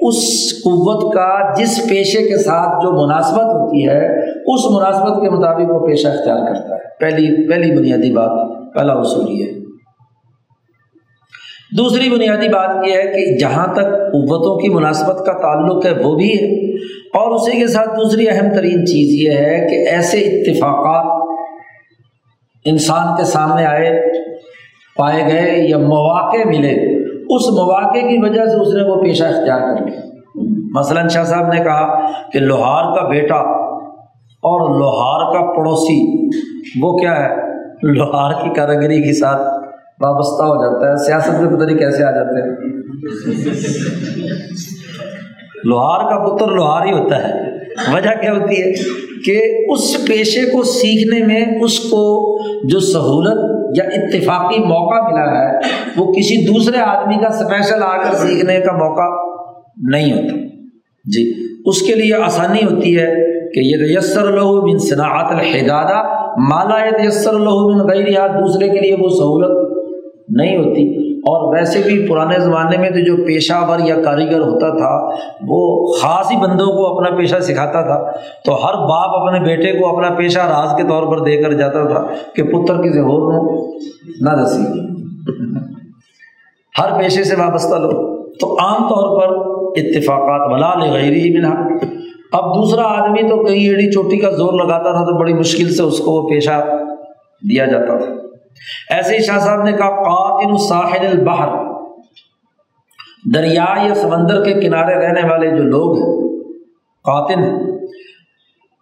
[0.00, 0.18] اس
[0.64, 5.86] قوت کا جس پیشے کے ساتھ جو مناسبت ہوتی ہے اس مناسبت کے مطابق وہ
[5.86, 9.58] پیشہ اختیار کرتا ہے۔ پہلی پہلی بنیادی بات، پہلا اصول یہ ہے۔
[11.78, 16.14] دوسری بنیادی بات یہ ہے کہ جہاں تک قوتوں کی مناسبت کا تعلق ہے، وہ
[16.16, 16.68] بھی ہے۔
[17.18, 21.38] اور اسی کے ساتھ دوسری اہم ترین چیز یہ ہے کہ ایسے اتفاقات
[22.64, 24.12] انسان کے سامنے آئے،
[24.96, 29.60] پائے گئے یا مواقع ملے، اس مواقع کی وجہ سے اس نے وہ پیشہ اختیار
[29.60, 30.00] کر لیا۔
[30.74, 33.67] مثلاً شاہ صاحب نے کہا کہ لوہار کا بیٹا
[34.42, 36.26] اور لوہار کا پڑوسی۔
[36.82, 37.34] وہ کیا ہے؟
[37.82, 39.40] لوہار کی کاریگری کے ساتھ
[40.00, 42.56] وابستہ ہو جاتا ہے۔ سیاست میں پتہ نہیں کیسے آ جاتے ہیں۔
[45.64, 47.32] لوہار کا پتر لوہار ہی ہوتا ہے۔
[47.94, 48.72] وجہ کیا ہوتی ہے؟
[49.24, 52.36] کہ اس پیشے کو سیکھنے میں اس کو
[52.68, 55.58] جو سہولت یا اتفاقی موقع ملا ہے،
[55.96, 59.36] وہ کسی دوسرے آدمی کا اسپیشل آ کر سیکھنے کا موقع
[59.76, 60.36] نہیں ہوتا۔
[61.04, 61.34] جی
[61.66, 66.02] اس کے لیے آسانی ہوتی ہے۔ کہ یہ یسر الحو بن صنعت الحدادہ
[66.36, 69.78] مالا یسر الحو بن غیر دوسرے کے لیے وہ سہولت
[70.28, 74.68] نہیں ہوتی۔ اور ویسے بھی پرانے زمانے میں تو جو پیشہ ور یا کاریگر ہوتا
[74.68, 75.08] تھا،
[75.46, 78.10] وہ خاص ہی بندوں کو اپنا پیشہ سکھاتا تھا۔
[78.44, 81.84] تو ہر باپ اپنے بیٹے کو اپنا پیشہ راز کے طور پر دے کر جاتا
[81.84, 83.32] تھا کہ پتر کسی اور
[84.20, 84.80] نہ دسی۔
[86.78, 91.54] ہر پیشے سے وابستہ لو تو عام طور پر اتفاقات بلا ہی بنا
[92.32, 95.82] اب دوسرا آدمی تو کہیں ایڑی چوٹی کا زور لگاتا تھا تو بڑی مشکل سے
[95.82, 96.64] اس کو وہ پیشہ
[97.50, 98.12] دیا جاتا تھا۔
[98.90, 101.48] ایسے ہی شاہ صاحب نے کہا، قاتل ساحل البحر
[103.34, 106.28] دریا یا سمندر کے کنارے رہنے والے جو لوگ ہیں،
[107.04, 107.44] قاتل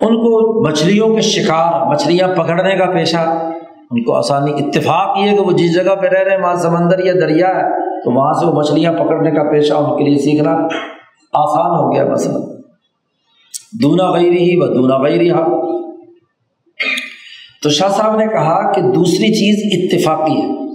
[0.01, 3.49] ان کو مچھلیوں کے شکار، مچھلیاں پکڑنے کا پیشہ،
[3.91, 7.05] ان کو آسانی، اتفاق یہ کہ وہ جس جگہ پہ رہ رہے ہیں، وہاں سمندر
[7.05, 7.63] یا دریا ہے،
[8.05, 10.51] تو وہاں سے وہ مچھلیاں پکڑنے کا پیشہ ان کے لیے سیکھنا
[11.33, 12.56] آسان ہو گیا مثلاً۔
[13.73, 15.67] دونا غیری ہی و دونا غیری ہا
[17.63, 20.67] تو شاہ صاحب نے کہا کہ دوسری چیز اتفاقی ہے۔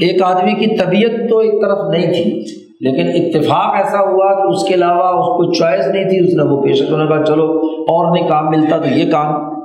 [0.00, 2.40] ایک آدمی کی طبیعت تو ایک طرف نہیں تھی،
[2.80, 6.42] لیکن اتفاق ایسا ہوا کہ اس کے علاوہ اس کو چوائس نہیں تھی، اس نے
[6.42, 9.60] وہ پیشہ نے کہا چلو اور نہیں کام ملتا تو یہ کام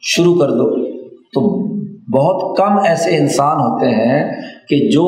[0.00, 0.92] شروع کر دو۔
[1.34, 1.62] تو
[2.18, 4.32] بہت کم ایسے انسان ہوتے ہیں
[4.68, 5.04] کہ جو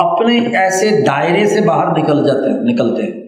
[0.00, 3.27] اپنے ایسے دائرے سے باہر نکل جاتے ہیں، نکلتے ہیں۔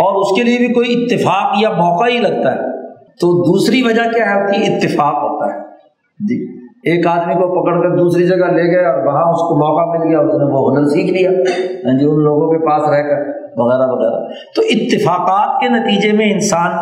[0.00, 2.80] اور اس کے لیے بھی کوئی اتفاق یا موقع ہی لگتا ہے۔
[3.20, 5.60] تو دوسری وجہ کیا ہے؟ کہ اتفاق ہوتا ہے۔
[6.20, 9.98] جی۔ ایک آدمی کو پکڑ کر دوسری جگہ لے گئے اور وہاں اس کو موقع
[9.98, 13.02] مل گیا، اس نے وہ ہنر سیکھ لیا۔ ہاں جی ان لوگوں کے پاس رہ
[13.02, 16.72] کر وغیرہ وغیرہ۔ تو اتفاقات کے نتیجے میں انسان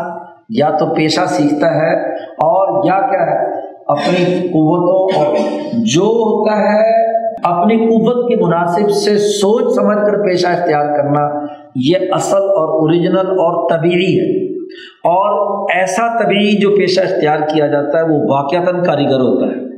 [0.48, 5.36] یا تو پیشہ سیکھتا ہے اور یا کیا ہے؟ اپنی قوتوں اور
[5.72, 7.14] جو ہوتا ہے،
[7.44, 13.30] اپنی قوت کے مناسب سے سوچ سمجھ کر پیشہ اختیار کرنا یہ اصل اور اوریجنل
[13.30, 14.54] اور طبیعی ہے۔
[14.98, 19.68] اور ایسا طبی جو پیشہ اختیار کیا جاتا ہے، وہ واقعتاً کاریگر ہوتا ہے۔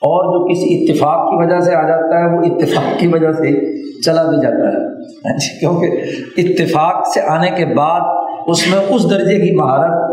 [0.00, 3.80] اور جو کسی اتفاق کی وجہ سے آ جاتا ہے، وہ اتفاق کی وجہ سے
[4.00, 6.02] چلا بھی جاتا ہے۔ ہاں جی، کیونکہ
[6.36, 8.00] اتفاق سے آنے کے بعد
[8.46, 10.10] اس میں اس درجے کی مہارت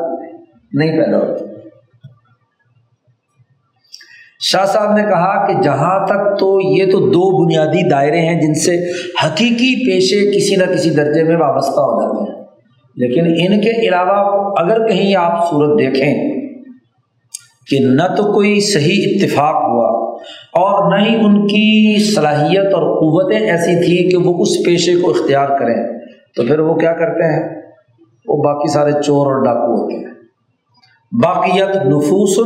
[0.73, 1.46] نہیں پیدا ہوتی۔
[4.39, 8.53] شاہ صاحب نے کہا کہ جہاں تک تو یہ تو دو بنیادی دائرے ہیں جن
[8.53, 8.91] سے
[9.25, 12.47] حقیقی پیشے کسی نہ کسی درجے میں وابستہ ہو جاتے ہیں۔
[12.95, 16.41] لیکن ان کے علاوہ اگر کہیں آپ صورت دیکھیں
[17.69, 20.17] کہ نہ تو کوئی صحیح اتفاق ہوا
[20.53, 25.09] اور نہ ہی ان کی صلاحیت اور قوتیں ایسی تھیں کہ وہ اس پیشے کو
[25.09, 25.99] اختیار کریں،
[26.35, 27.61] تو پھر وہ کیا کرتے ہیں؟
[28.27, 30.13] وہ باقی سارے چور اور ڈاکو ہوتے ہیں۔
[31.23, 32.39] باقیت نفوس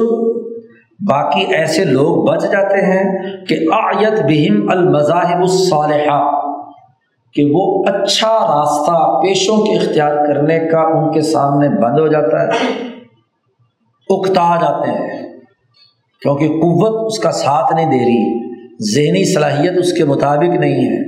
[1.01, 3.03] باقی ایسے لوگ بچ جاتے ہیں
[3.45, 6.19] کہ آیت بہم المذاہب الصالحہ،
[7.35, 12.41] کہ وہ اچھا راستہ پیشوں کے اختیار کرنے کا ان کے سامنے بند ہو جاتا
[12.41, 12.69] ہے،
[14.09, 15.21] اکتا جاتے ہیں،
[16.21, 18.23] کیونکہ قوت اس کا ساتھ نہیں دے رہی،
[18.85, 20.99] ذہنی صلاحیت اس کے مطابق نہیں ہے،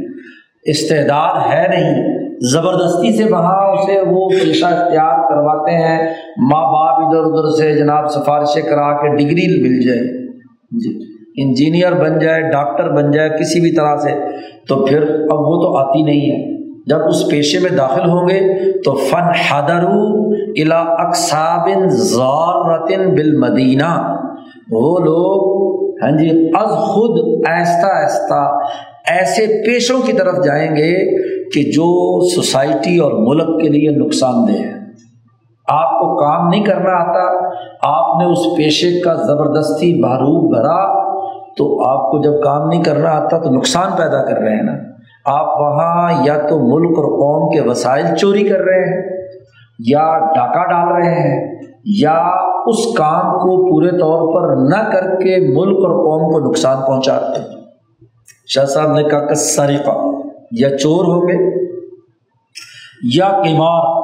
[0.72, 2.22] استعداد ہے نہیں
[2.52, 8.12] زبردستی سے وہاں اسے وہ پیشہ اختیار کرواتے ہیں۔ ماں باپ ادھر ادھر سے جناب
[8.12, 10.00] سفارشیں کرا کے ڈگری مل جائے۔
[10.72, 11.14] جی
[11.44, 14.10] انجینئر بن جائے، ڈاکٹر بن جائے، کسی بھی طرح سے،
[14.68, 16.54] تو پھر اب وہ تو آتی نہیں ہے۔
[16.88, 18.40] جب اس پیشے میں داخل ہوں گے
[18.82, 24.18] تو فن حدرو الا اقسابن ذارتن بال مدینہ
[24.72, 25.64] وہ لوگ
[26.04, 28.60] ہاں جی از خود آہستہ آہستہ
[29.10, 34.60] ایسے پیشوں کی طرف جائیں گے کہ جو سوسائٹی اور ملک کے لیے نقصان دہ
[34.60, 34.72] ہے۔
[35.68, 37.48] آپ کو کام نہیں کرنا آتا،
[37.82, 41.04] آپ نے اس پیشے کا زبردستی بھروب بھرا،
[41.58, 44.74] تو آپ کو جب کام نہیں کرنا آتا تو نقصان پیدا کر رہے ہیں نا۔
[45.26, 49.18] آپ وہاں یا تو ملک اور قوم کے وسائل چوری کر رہے ہیں،
[49.80, 52.18] یا ڈاکہ ڈال رہے ہیں، یا
[52.66, 57.16] اس کام کو پورے طور پر نہ کر کے ملک اور قوم کو نقصان پہنچا
[57.16, 57.46] ہیں۔
[58.48, 59.90] شاہ صاحب نے کہا کہ سریقہ
[60.60, 61.64] یا چور ہوں گے
[63.16, 64.04] یا کمار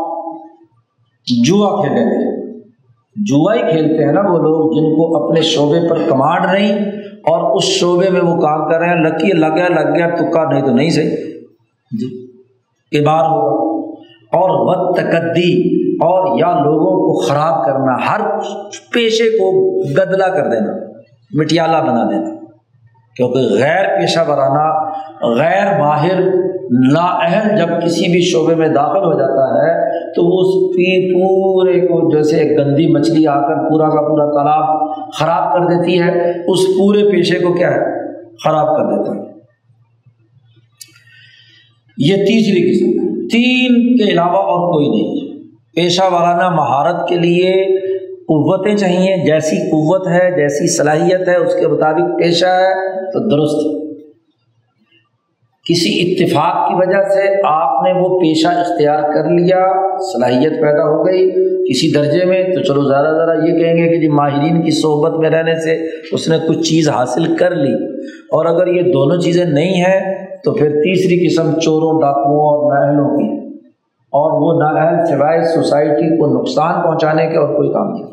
[1.45, 2.39] جوا کھیلیں گے
[3.16, 7.58] جوا ہی کھیلتے ہیں نا وہ لوگ جن کو اپنے شعبے پر کمانڈ نہیں اور
[7.58, 10.62] اس شعبے میں وہ کام کر رہے ہیں لکی لگ گیا لگ گیا، تکا نہیں
[10.62, 11.10] تو نہیں صحیح۔
[11.91, 13.70] جی بار ہوگا۔
[14.34, 18.39] اور بد تقدی اور یا لوگوں کو خراب کرنا، ہر
[18.93, 20.72] پیشے کو گدلا کر دینا،
[21.39, 22.39] مٹیالہ بنا دینا۔
[23.16, 24.89] کیونکہ غیر پیشہ ورانہ
[25.24, 26.20] غیر ماہر
[26.93, 31.80] نااہل جب کسی بھی شعبے میں داخل ہو جاتا ہے، تو وہ اس کی پورے
[31.80, 36.30] کو جیسے ایک گندی مچھلی آ کر پورا کا پورا تالاب خراب کر دیتی ہے،
[36.47, 38.09] اس پورے پیشے کو کیا ہے؟
[38.43, 39.30] خراب کر دیتا ہے۔
[41.97, 45.43] یہ تیسری قسم تین کے علاوہ اور کوئی نہیں
[45.76, 51.67] پیشہ وارانہ مہارت کے لیے قوتیں چاہیے۔ جیسی قوت ہے، جیسی صلاحیت ہے، اس کے
[51.67, 53.79] مطابق پیشہ ہے، تو درست
[55.70, 59.65] کسی اتفاق کی وجہ سے آپ نے وہ پیشہ اختیار کر لیا،
[59.99, 61.32] صلاحیت پیدا ہو گئی
[61.70, 65.20] کسی درجے میں، تو چلو زیادہ ذرا یہ کہیں گے کہ جی ماہرین کی صحبت
[65.20, 67.74] میں رہنے سے اس نے کچھ چیز حاصل کر لی۔
[68.07, 73.17] اور اگر یہ دونوں چیزیں نہیں ہیں، تو پھر تیسری قسم چوروں، ڈاکوؤں اور نااہلوں
[73.17, 73.57] کی
[74.11, 78.03] اور وہ نااہل سوائے سوسائٹی کو نقصان پہنچانے کے اور کوئی کام نہیں۔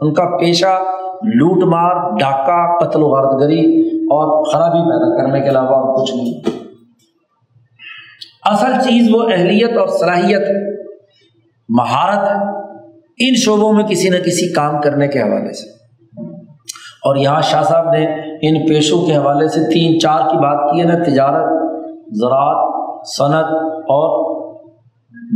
[0.00, 0.82] ان کا پیشہ
[1.24, 6.16] لوٹ مار، ڈاکہ، قتل و غارت گری اور خرابی پیدا کرنے کے علاوہ اور کچھ
[6.16, 6.40] نہیں۔
[8.44, 10.48] اصل چیز وہ اہلیت اور صلاحیت
[11.68, 12.28] مہارت
[13.18, 15.84] ان شعبوں میں کسی نہ کسی کام کرنے کے حوالے سے۔
[17.04, 18.06] اور یہاں شاہ صاحب نے
[18.42, 21.44] ان پیشوں کے حوالے سے تین چار کی بات کی ہے نا تجارت،
[22.14, 22.74] زراعت،
[23.18, 24.34] صنعت اور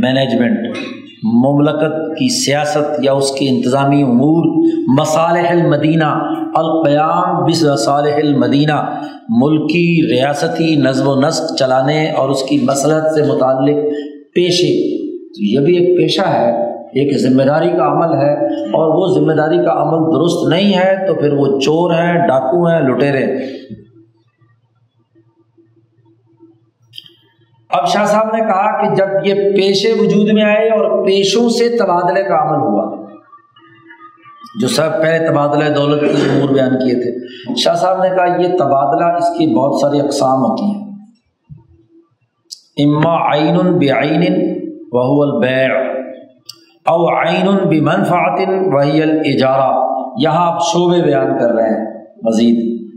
[0.03, 0.77] مینجمنٹ
[1.23, 4.67] مملکت کی سیاست یا اس کی انتظامی امور،
[4.99, 12.59] مصالح المدینہ۔ القیام بس صالح المدینہ، ملکی ریاستی نظم و نسق چلانے اور اس کی
[12.63, 13.85] مسلحت سے متعلق
[14.33, 14.99] پیشے۔
[15.39, 19.57] یہ بھی ایک پیشہ ہے، ایک ذمہ داری کا عمل ہے۔ اور وہ ذمہ داری
[19.57, 23.25] کا عمل درست نہیں ہے تو پھر وہ چور ہیں، ڈاکو ہیں لٹیرے
[27.69, 31.69] اب شاہ صاحب نے کہا کہ جب یہ پیشے وجود میں آئے اور پیشوں سے
[31.69, 32.98] تبادلے کا عمل ہوا
[34.61, 37.11] جو سب پہلے تبادلہ دولت کے امور بیان کیے تھے۔
[37.55, 40.89] شاہ صاحب نے کہا، یہ تبادلہ اس کی بہت ساری اقسام ہوتی ہیں۔
[42.83, 44.21] اما عین بعین
[44.91, 45.69] وهو البیع
[46.85, 52.89] او عین بمنفعت وهي الاجارہ یہاں آپ شعبے بیان کر رہے ہیں، مزید،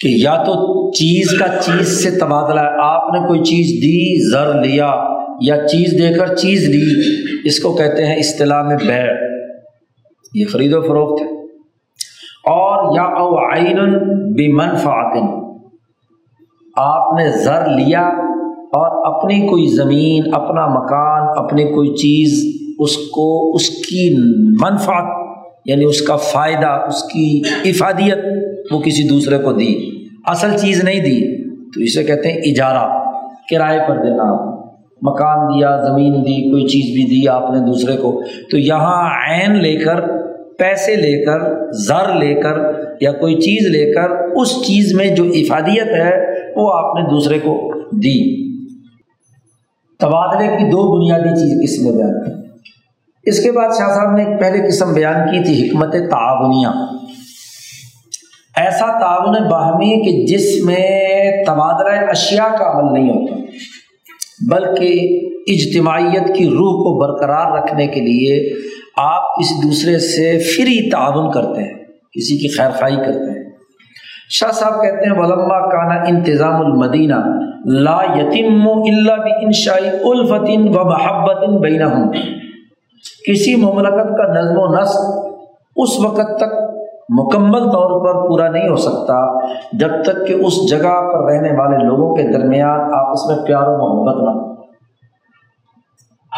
[0.00, 4.62] کہ یا تو چیز کا چیز سے تبادلہ ہے، آپ نے کوئی چیز دی، زر
[4.64, 4.92] لیا،
[5.40, 7.04] یا چیز دے کر چیز لی،
[7.44, 9.23] اس کو کہتے ہیں اصطلاح میں بیع۔
[10.34, 11.28] یہ خرید و فروخت ہے
[12.46, 13.98] اور یا او عین
[14.32, 15.44] بھی منفعتن
[16.76, 18.02] آپ نے زر لیا
[18.64, 22.44] اور اپنی کوئی زمین، اپنا مکان، اپنی کوئی چیز،
[22.78, 24.16] اس کو، اس کی
[24.64, 28.18] منفعت یعنی اس کا فائدہ، اس کی افادیت
[28.72, 29.74] وہ کسی دوسرے کو دی۔
[30.26, 33.04] اصل چیز نہیں دی، تو اسے کہتے ہیں اجارہ،
[33.50, 34.54] کرائے پر دینا۔
[35.02, 39.52] مکان دیا، زمین دی، کوئی چیز بھی دی آپ نے دوسرے کو۔ تو یہاں عین
[39.62, 40.23] لے کر
[40.58, 45.24] پیسے لے کر، زر لے کر یا کوئی چیز لے کر اس چیز میں جو
[45.24, 46.26] افادیت ہے،
[46.56, 48.44] وہ آپ نے دوسرے کو دی۔
[50.00, 52.48] تبادلے کی دو بنیادی چیز کس میں بیان کی۔
[53.22, 56.68] اس کے بعد شاہ صاحب نے ایک پہلے قسم بیان کی تھی، حکمت تعاونیہ۔
[58.56, 61.10] ایسا تعاون باہمی کہ جس میں
[61.46, 63.34] تبادلہ اشیاء کا عمل نہیں ہوتا،
[64.50, 68.52] بلکہ اجتماعیت کی روح کو برقرار رکھنے کے لیے
[68.96, 73.50] آپ کسی دوسرے سے فری تعاون کرتے ہیں، کسی کی خیر خائی کرتے ہیں۔
[74.30, 77.14] شاہ صاحب کہتے ہیں، ولما کانا انتظام المدینہ،
[77.66, 81.82] لا یتیم اللہ بھی انشائی الفتن و محبت بین
[83.28, 85.34] کسی مملکت کا نظم و نسق
[85.76, 86.54] اس وقت تک
[87.08, 91.84] مکمل طور پر پورا نہیں ہو سکتا جب تک کہ اس جگہ پر رہنے والے
[91.84, 94.54] لوگوں کے درمیان آپس میں پیار و محبت نہ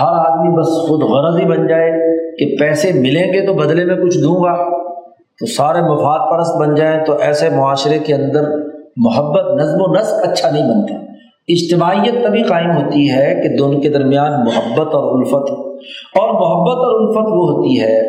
[0.00, 3.96] ہر آدمی بس خود غرض ہی بن جائے۔ کہ پیسے ملیں گے تو بدلے میں
[3.96, 4.86] کچھ دوں گا۔
[5.38, 8.42] تو سارے مفاد پرست بن جائیں تو ایسے معاشرے کے اندر
[8.96, 10.94] محبت، نظم و نسق اچھا نہیں بنتا۔
[11.48, 15.50] اجتماعیت تبھی قائم ہوتی ہے کہ دونوں کے درمیان محبت اور الفت۔
[16.18, 18.02] اور محبت اور الفت وہ ہوتی ہے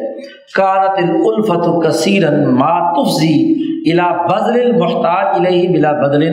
[0.56, 3.54] کارت الفت کثیر ماتفزی
[3.92, 6.24] الا بدل المحتاج الہی بلا بدل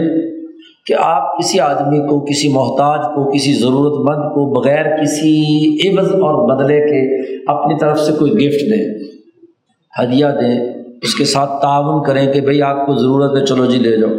[0.87, 5.43] کہ آپ کسی آدمی کو، کسی محتاج کو، کسی ضرورت مند کو بغیر کسی
[5.89, 8.95] عوض اور بدلے کے اپنی طرف سے کوئی گفٹ دیں،
[10.03, 13.79] ہدیہ دیں، اس کے ساتھ تعاون کریں کہ بھائی آپ کو ضرورت ہے، چلو جی
[13.79, 14.11] لے جاؤ۔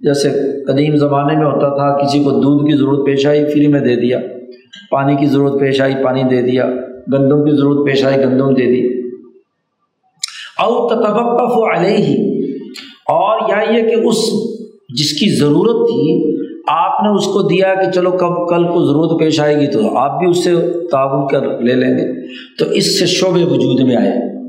[0.00, 0.30] جیسے
[0.66, 3.96] قدیم زمانے میں ہوتا تھا، کسی کو دودھ کی ضرورت پیش آئی، فری میں دے
[3.96, 4.18] دیا۔
[4.90, 6.66] پانی کی ضرورت پیش آئی، پانی دے دیا۔
[7.12, 9.08] گندم کی ضرورت پیش آئی، گندم دے دی۔
[10.60, 12.42] او تبقف علیہ ہی
[13.08, 14.16] اور یا یہ کہ اس
[14.94, 16.34] جس کی ضرورت تھی،
[16.68, 19.96] آپ نے اس کو دیا کہ چلو کب کل کو ضرورت پیش آئے گی تو
[19.96, 20.54] آپ بھی اس سے
[20.90, 22.26] تعاون کر لے لیں گے۔
[22.58, 24.42] تو اس سے شعبے وجود میں آئے۔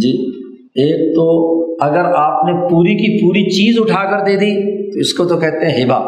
[0.00, 0.26] جی
[0.74, 5.14] ایک تو اگر آپ نے پوری کی پوری چیز اٹھا کر دے دی، تو اس
[5.14, 5.98] کو تو کہتے ہیں ہبا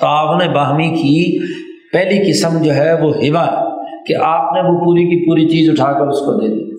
[0.00, 1.38] تعاون باہمی کی
[1.92, 3.64] پہلی قسم جو ہے وہ ہبا ہے،
[4.06, 6.70] کہ آپ نے وہ پوری کی پوری چیز اٹھا کر اس کو دے دی۔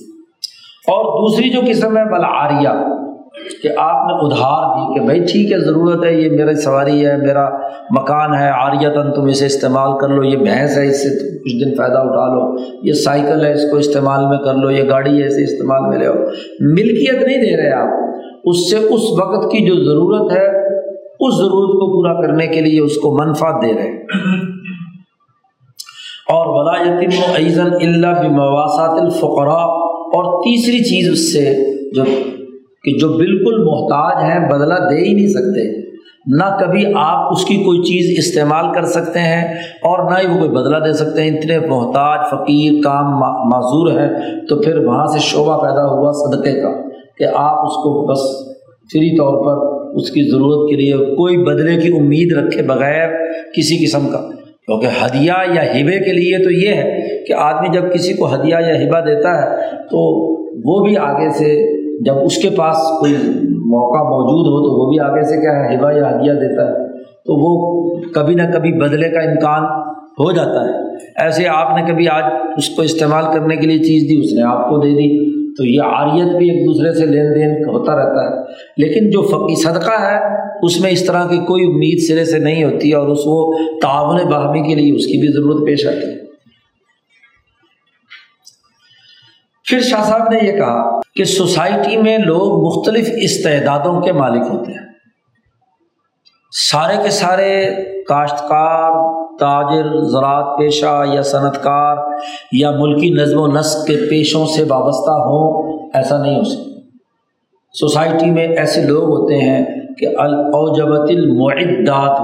[0.88, 2.97] اور دوسری جو قسم ہے بلعاریہ
[3.64, 7.18] کہ آپ نے ادھار دی کہ بھائی ٹھیک ہے، ضرورت ہے، یہ میرا سواری ہے،
[7.18, 7.50] میرا
[7.90, 11.76] مکان ہے آریتاً تم اسے استعمال کر لو، یہ بھینس ہے، اس سے کچھ دن
[11.76, 15.28] فائدہ اٹھا لو، یہ سائیکل ہے، اس کو استعمال میں کر لو، یہ گاڑی ہے،
[15.28, 16.10] اسے استعمال میں لے
[16.60, 17.88] ملکیت نہیں دے رہے آپ۔
[18.44, 20.68] اس سے اس وقت کی جو ضرورت ہے،
[21.20, 24.04] اس ضرورت کو پورا کرنے کے لیے اس کو منفعت دے رہے
[26.30, 31.56] اور ولا یتیم و ایزن اللہ بمواسات الفقراء۔ اور تیسری چیز اس سے
[31.96, 32.04] جو
[32.84, 35.88] کہ جو بالکل محتاج ہیں، بدلہ دے ہی نہیں سکتے۔
[36.30, 40.40] نہ کبھی آپ اس کی کوئی چیز استعمال کر سکتے ہیں اور نہ ہی وہ
[40.40, 43.20] کوئی بدلہ دے سکتے ہیں۔ اتنے محتاج، فقیر، کام
[43.50, 44.08] معذور ہے
[44.46, 46.70] تو پھر وہاں سے شعبہ پیدا ہوا صدقے کا
[47.18, 48.20] کہ آپ اس کو بس
[48.94, 53.10] فری طور پر اس کی ضرورت کے لیے کوئی بدلے کی امید رکھے بغیر
[53.54, 54.30] کسی قسم کا۔
[54.66, 58.56] کیونکہ ہدیہ یا ہبے کے لیے تو یہ ہے کہ آدمی جب کسی کو ہدیہ
[58.56, 60.00] یا ہبا دیتا ہے تو
[60.70, 63.14] وہ بھی آگے سے جب اس کے پاس کوئی
[63.54, 66.98] موقع موجود ہو تو وہ بھی آگے سے کیا ہے ہبا یا ہدیہ دیتا ہے۔
[67.02, 69.64] تو وہ کبھی نہ کبھی بدلے کا امکان
[70.20, 72.24] ہو جاتا ہے۔ ایسے آپ نے کبھی آج
[72.58, 75.66] اس کو استعمال کرنے کے لیے چیز دی، اس نے آپ کو دے دی۔ تو
[75.66, 78.46] یہ عاریت بھی ایک دوسرے سے لین دین ہوتا رہتا ہے۔
[78.78, 80.20] لیکن جو فقی صدقہ ہے،
[80.64, 84.18] اس میں اس طرح کی کوئی امید سرے سے نہیں ہوتی اور اس وہ تعاون
[84.32, 86.27] باہمی کے لیے اس کی بھی ضرورت پیش آتی ہے۔
[89.68, 94.72] پھر شاہ صاحب نے یہ کہا کہ سوسائٹی میں لوگ مختلف استعدادوں کے مالک ہوتے
[94.72, 94.88] ہیں۔
[96.72, 97.70] سارے کے سارے
[98.08, 98.92] کاشتکار،
[99.38, 101.98] تاجر، زراعت پیشہ یا صنعت کار
[102.52, 106.80] یا ملکی نظم و نسق کے پیشوں سے وابستہ ہوں، ایسا نہیں ہو سکتا۔
[107.74, 109.66] سوسائٹی میں ایسے لوگ ہوتے ہیں
[109.98, 112.20] کہ الاوجبت المعدات۔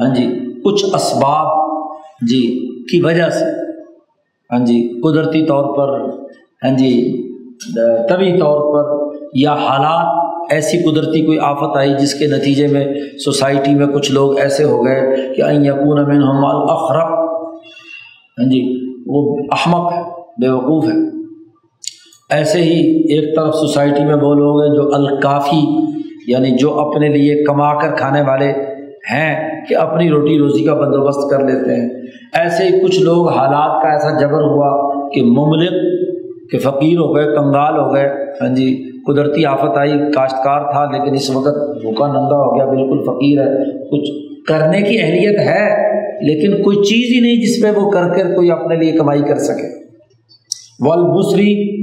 [0.00, 1.70] ہاں جی کچھ اسباب
[2.28, 3.44] جی کی وجہ سے۔
[4.50, 6.21] ہاں جی قدرتی طور پر
[6.64, 6.92] ہاں جی
[8.08, 12.84] طبی طور پر یا حالات ایسی قدرتی کوئی آفت آئی جس کے نتیجے میں
[13.24, 16.22] سوسائٹی میں کچھ لوگ ایسے ہو گئے کہ این یقون امن
[16.70, 17.12] اخرق
[18.38, 18.60] ہاں جی
[19.06, 20.02] وہ احمق ہے،
[20.40, 21.22] بے وقوف ہے۔
[22.30, 22.80] ایسے ہی
[23.14, 25.64] ایک طرف سوسائٹی میں وہ لوگ ہیں جو الکافی
[26.26, 28.52] یعنی جو اپنے لیے کما کر کھانے والے
[29.12, 31.88] ہیں کہ اپنی روٹی روزی کا بندوبست کر لیتے ہیں۔
[32.32, 34.70] ایسے ہی کچھ لوگ حالات کا ایسا جبر ہوا
[35.10, 36.01] کہ مملک
[36.52, 38.08] کہ فقیر ہو گئے کنگال ہو گئے۔
[38.40, 43.02] ہاں جی قدرتی آفت آئی، کاشتکار تھا، لیکن اس وقت بھوکا ننگا ہو گیا، بالکل
[43.06, 44.10] فقیر ہے۔ کچھ
[44.46, 48.50] کرنے کی اہلیت ہے، لیکن کوئی چیز ہی نہیں جس پہ وہ کر کر کوئی
[48.50, 49.82] اپنے لیے کمائی کر سکے۔
[50.88, 51.82] والبصری،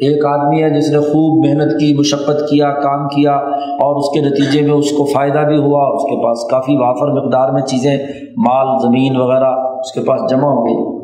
[0.00, 4.20] ایک آدمی ہے جس نے خوب محنت کی، مشقت کیا، کام کیا، اور اس کے
[4.20, 7.98] نتیجے میں اس کو فائدہ بھی ہوا۔ اس کے پاس کافی وافر مقدار میں چیزیں،
[8.36, 10.97] مال، زمین وغیرہ اس کے پاس جمع ہو گئی۔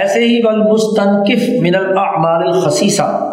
[0.00, 0.58] ایسے ہی بل
[1.60, 3.32] من الاعمال الخصیصہ۔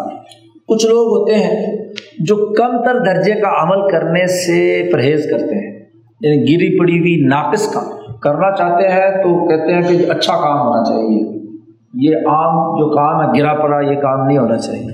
[0.68, 1.76] کچھ لوگ ہوتے ہیں
[2.18, 5.80] جو کم تر درجے کا عمل کرنے سے پرہیز کرتے ہیں
[6.20, 10.58] یعنی گری پڑی ہوئی ناقص کام کرنا چاہتے ہیں تو کہتے ہیں کہ اچھا کام
[10.58, 11.34] ہونا چاہیے۔
[11.94, 14.92] یہ عام جو کام ہے، گرا پڑا، یہ کام نہیں ہونا چاہیے۔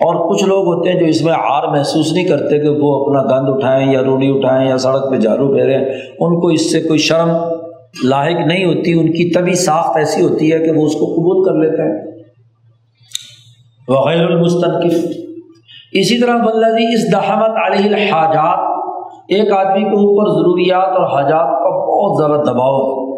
[0.00, 3.22] اور کچھ لوگ ہوتے ہیں جو اس میں ہار محسوس نہیں کرتے کہ وہ اپنا
[3.22, 5.84] گند اٹھائیں یا روڑی اٹھائیں یا سڑک پہ جھاڑو پھیریں۔
[6.20, 7.30] ان کو اس سے کوئی شرم
[8.04, 11.44] لاحق نہیں ہوتی، ان کی طبی ساخت ایسی ہوتی ہے کہ وہ اس کو قبول
[11.44, 12.18] کر لیتے ہیں۔
[13.88, 15.08] وغیر المستقف
[15.92, 18.58] اسی طرح بلدی اس دہمت علیہ الحاجات،
[19.28, 23.08] ایک آدمی کے اوپر ضروریات اور حاجات کا بہت زیادہ دباؤ ہے۔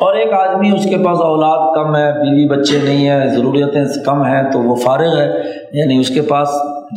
[0.00, 4.24] اور ایک آدمی اس کے پاس اولاد کم ہے، بیوی بچے نہیں ہیں، ضروریتیں کم
[4.24, 5.30] ہیں تو وہ فارغ ہے۔
[5.72, 6.48] یعنی اس کے پاس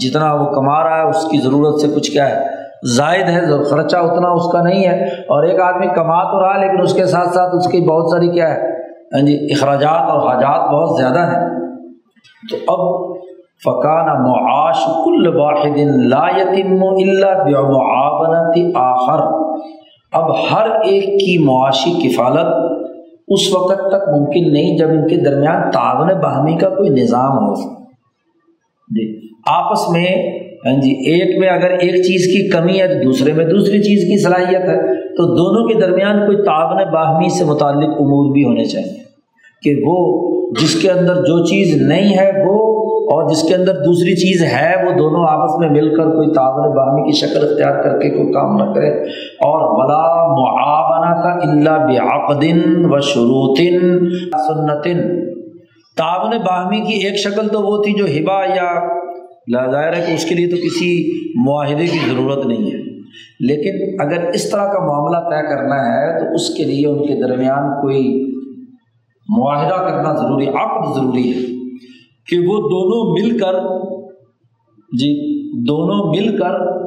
[0.04, 3.98] جتنا وہ کما رہا ہے، اس کی ضرورت سے کچھ کیا ہے؟ زائد ہے، خرچہ
[3.98, 7.30] اتنا اس کا نہیں ہے۔ اور ایک آدمی کما تو رہا، لیکن اس کے ساتھ
[7.30, 8.78] ساتھ اس کی بہت ساری کیا ہے
[9.14, 11.50] ہاں جی اخراجات اور حاجات بہت زیادہ ہیں۔
[12.52, 13.16] تو اب
[13.64, 19.24] فقان معاش کل واحد لا یتم اللہ آخر۔
[20.12, 22.48] اب ہر ایک کی معاشی کفالت
[23.28, 27.54] اس وقت تک ممکن نہیں، جب ان کے درمیان تعاون باہمی کا کوئی نظام ہو۔
[28.88, 33.34] جی آپس میں ہاں جی ایک میں اگر ایک چیز کی کمی ہے تو دوسرے
[33.34, 37.90] میں دوسری چیز کی صلاحیت ہے۔ تو دونوں کے درمیان کوئی تعاون باہمی سے متعلق
[37.90, 39.04] امور بھی ہونے چاہیے
[39.62, 40.28] کہ وہ
[40.62, 44.76] جس کے اندر جو چیز نہیں ہے وہ اور جس کے اندر دوسری چیز ہے
[44.86, 48.32] وہ دونوں آپس میں مل کر کوئی تعاون باہمی کی شکل اختیار کر کے کوئی
[48.32, 48.90] کام نہ کرے۔
[49.48, 54.10] اور بلا معاونہ کا اللہ بعقدن و شروطن
[54.48, 55.26] سنتن
[55.98, 58.98] تعاون باہمی کی ایک شکل تو وہ تھی جو ہبا یا
[59.52, 61.12] ظاہر ہے کہ اس کے لیے تو کسی
[61.46, 62.98] معاہدے کی ضرورت نہیں ہے۔
[63.40, 67.28] لیکن اگر اس طرح کا معاملہ طے کرنا ہے تو اس کے لیے ان کے
[67.28, 68.28] درمیان کوئی
[69.38, 71.46] معاہدہ کرنا ضروری، عقد ضروری ہے
[72.28, 73.54] کہ وہ دونوں مل کر
[74.98, 76.78] جی دونوں مل کر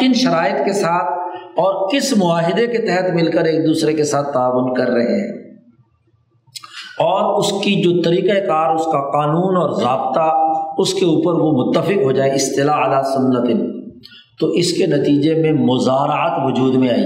[0.00, 1.12] کن شرائط کے ساتھ
[1.56, 5.42] اور کس معاہدے کے تحت مل کر ایک دوسرے کے ساتھ تعاون کر رہے ہیں۔
[6.98, 10.41] اور اس کی جو طریقۂ کار، اس کا قانون اور ضابطہ
[10.78, 13.72] اس کے اوپر وہ متفق ہو جائے، اصطلاح اعلیٰ سنت۔
[14.40, 17.04] تو اس کے نتیجے میں مزارعت وجود میں آئی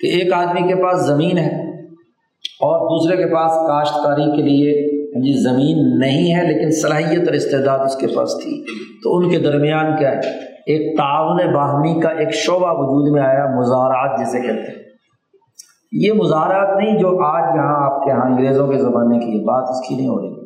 [0.00, 1.80] کہ ایک آدمی کے پاس زمین ہے
[2.38, 7.78] اور دوسرے کے پاس کاشتکاری کے لیے جی زمین نہیں ہے لیکن صلاحیت اور استعداد
[7.78, 8.64] اس کے پاس تھی۔
[9.02, 10.20] تو ان کے درمیان کیا ہے؟
[10.66, 14.86] ایک تعاون باہمی کا ایک شعبہ وجود میں آیا مزارعات جسے کہتے ہیں۔
[15.92, 19.88] یہ مزارات نہیں جو آج یہاں آپ کے یہاں انگریزوں کے زمانے کی بات اس
[19.88, 20.45] کی نہیں ہو رہی۔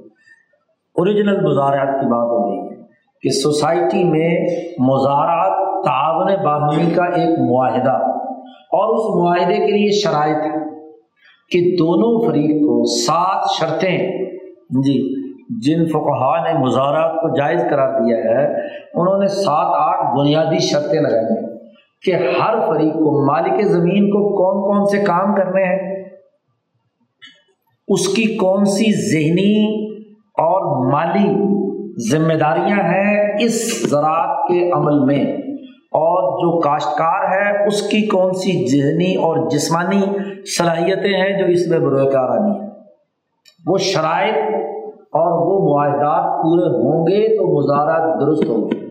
[0.97, 2.79] اوریجنل مزارات کی بات ہو رہی ہے
[3.23, 4.31] کہ سوسائٹی میں
[4.79, 7.97] مزارات تعاون باہمی کا ایک معاہدہ
[8.79, 10.43] اور اس معاہدے کے لیے شرائط
[11.51, 13.99] کہ دونوں فریق کو سات شرطیں
[14.85, 14.99] جی
[15.63, 18.45] جن فقہ نے مزارات کو جائز قرار دیا ہے،
[18.95, 21.49] انہوں نے سات آٹھ بنیادی شرطیں لگائی ہیں
[22.03, 26.05] کہ ہر فریق کو مالک زمین کو کون کون سے کام کرنے ہیں،
[27.89, 29.55] اس کی کون سی ذہنی
[30.35, 31.35] اور مالی
[32.11, 35.37] ذمہ داریاں ہیں اس زراعت کے عمل میں۔
[35.93, 40.03] اور جو کاشتکار ہے، اس کی کون سی ذہنی اور جسمانی
[40.59, 42.69] صلاحیتیں ہیں جو اس میں بروئے کار آنی ہیں؟
[43.67, 44.55] وہ شرائط
[44.99, 48.87] اور وہ معاہدات پورے ہوں گے تو مظاہرات درست ہوں گے۔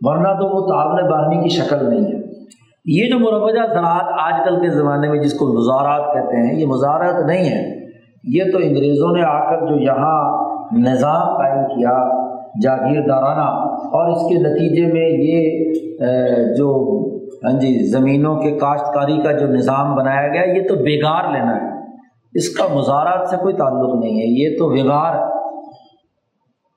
[0.00, 2.22] ورنہ تو وہ تعاون باہمی کی شکل نہیں ہے۔
[2.84, 6.66] یہ جو مروجہ زراعت آج کل کے زمانے میں جس کو مزارات کہتے ہیں، یہ
[6.66, 7.85] مزارات نہیں ہے۔
[8.26, 10.18] یہ تو انگریزوں نے آ کر جو یہاں
[10.78, 11.96] نظام قائم کیا،
[12.62, 13.48] جاگیردارانہ،
[13.90, 16.72] اور اس کے نتیجے میں یہ جو
[17.44, 21.74] ہاں جی زمینوں کے کاشتکاری کا جو نظام بنایا گیا، یہ تو بیگار لینا ہے۔
[22.34, 25.14] اس کا مزارات سے کوئی تعلق نہیں ہے، یہ تو وگار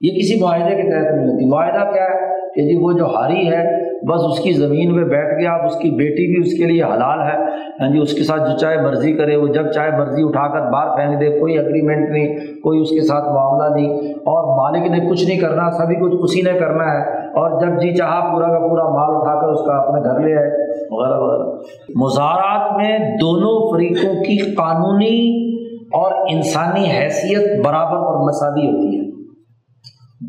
[0.02, 3.48] یہ کسی معاہدے کے تحت نہیں ہوتی۔ معاہدہ کیا ہے کہ جی وہ جو ہاری
[3.48, 3.64] ہے
[4.10, 6.84] بس اس کی زمین پہ بیٹھ گیا، اب اس کی بیٹی بھی اس کے لیے
[6.84, 7.38] حلال ہے۔
[7.80, 10.72] ہاں جی اس کے ساتھ جو چاہے مرضی کرے، وہ جب چاہے مرضی اٹھا کر
[10.72, 15.10] باہر پھینک دے، کوئی اگریمنٹ نہیں، کوئی اس کے ساتھ معاملہ نہیں۔ اور مالک نے
[15.10, 18.68] کچھ نہیں کرنا، سبھی کچھ اسی نے کرنا ہے۔ اور جب جی چاہا، پورا کا
[18.68, 21.58] پورا مال اٹھا کر اس کا اپنے گھر لے آئے۔ وغیرہ وغیرہ۔
[21.96, 25.50] مزارات میں دونوں فریقوں کی قانونی
[25.86, 29.10] اور انسانی حیثیت برابر اور مساوی ہوتی ہے۔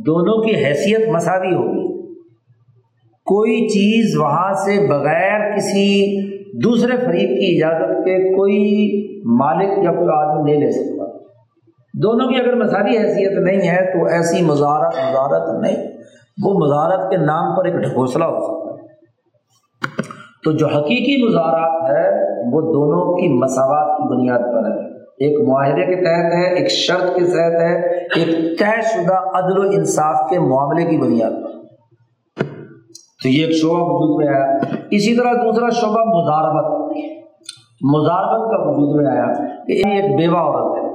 [0.07, 1.90] دونوں کی حیثیت مساوی ہوگی۔
[3.31, 6.17] کوئی چیز وہاں سے بغیر کسی
[6.59, 8.65] دوسرے فریق کی اجازت کے کوئی
[9.25, 11.05] مالک یا کوئی آدمی نہیں لے سکتا۔
[12.03, 15.77] دونوں کی اگر مساوی حیثیت نہیں ہے تو ایسی مزارت مزارت نہیں۔
[16.45, 18.89] وہ مزارت کے نام پر ایک ڈھکوسلا ہو سکتا ہے۔
[20.45, 22.11] تو جو حقیقی مزارات ہے،
[22.53, 27.15] وہ دونوں کی مساوات کی بنیاد پر ہے۔ ایک معاہدے کے تحت ہے، ایک شرط
[27.15, 31.60] کے تحت ہے، ایک طے شدہ عدل و انصاف کے معاملے کی بنیاد پر۔
[33.23, 34.57] تو یہ ایک شعبہ وجود میں آیا۔
[34.91, 36.97] اسی طرح دوسرا شعبہ مزاربت۔
[37.83, 39.27] مزاربت کا وجود میں آیا
[39.67, 40.91] کہ ایک بیوہ عورت ہے۔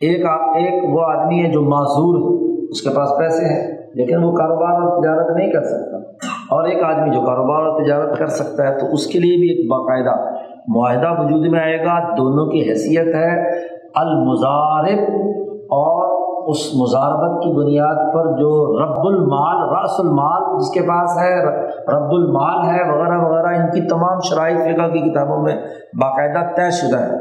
[0.00, 2.36] ایک ایک وہ آدمی ہے جو معذور
[2.68, 5.96] اس کے پاس پیسے ہیں، لیکن وہ کاروبار اور تجارت نہیں کر سکتا۔
[6.26, 9.50] اور ایک آدمی جو کاروبار اور تجارت کر سکتا ہے تو اس کے لیے بھی
[9.50, 10.34] ایک باقاعدہ
[10.68, 13.50] معاہدہ وجود میں آئے گا۔ دونوں کی حیثیت ہے۔
[13.94, 15.12] المزارب
[15.56, 16.15] اور
[16.46, 22.10] اس مزاربت کی بنیاد پر جو رب المال رس المال جس کے پاس ہے، رب
[22.10, 25.56] المال ہے، وغیرہ وغیرہ، ان کی تمام شرائط فقہ کی کتابوں میں
[26.00, 27.16] باقاعدہ طے شدہ ہے۔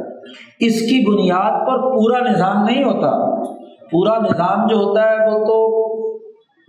[0.60, 3.36] اس کی بنیاد پر پورا نظام نہیں ہوتا۔
[3.92, 5.85] پورا نظام جو ہوتا ہے وہ تو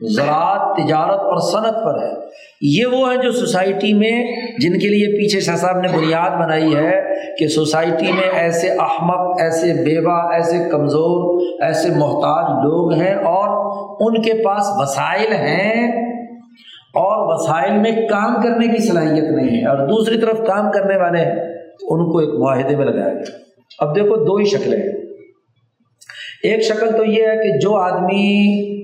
[0.00, 2.12] زراعت، تجارت اور صنعت پر ہے۔
[2.60, 4.26] یہ وہ ہے جو سوسائٹی میں،
[4.58, 9.40] جن کے لیے پیچھے شاہ صاحب نے بنیاد بنائی ہے کہ سوسائٹی میں ایسے احمد
[9.40, 13.66] ایسے بیوہ، ایسے کمزور، ایسے محتاج لوگ ہیں اور
[14.00, 15.92] ان کے پاس وسائل ہیں
[16.94, 21.18] اور وسائل میں کام کرنے کی صلاحیت نہیں ہے۔ اور دوسری طرف کام کرنے والے
[21.18, 21.34] ہیں
[21.82, 23.36] ان کو ایک معاہدے میں لگایا گیا۔
[23.78, 25.06] اب دیکھو دو ہی شکلیں ہیں۔
[26.42, 28.75] ایک شکل تو یہ ہے کہ جو آدمی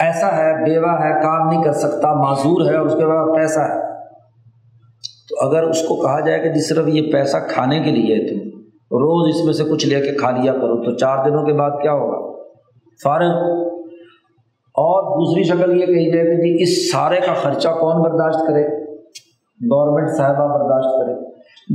[0.00, 3.60] ایسا ہے، بیوہ ہے، کام نہیں کر سکتا، معذور ہے اور اس کے بعد پیسہ
[3.60, 3.88] ہے۔
[5.28, 8.28] تو اگر اس کو کہا جائے کہ جس صرف یہ پیسہ کھانے کے لیے ہے
[8.28, 8.58] تم
[8.90, 11.70] روز اس میں سے کچھ لے کے کھا لیا کرو۔ تو چار دنوں کے بعد
[11.70, 12.42] کیا ہوگا؟
[13.02, 13.34] فارغ۔
[14.80, 18.84] اور دوسری شکل یہ کہی جائے کہ جی اس سارے کا خرچہ کون برداشت کرے؟
[19.70, 21.28] گورنمنٹ صاحبہ برداشت کرے۔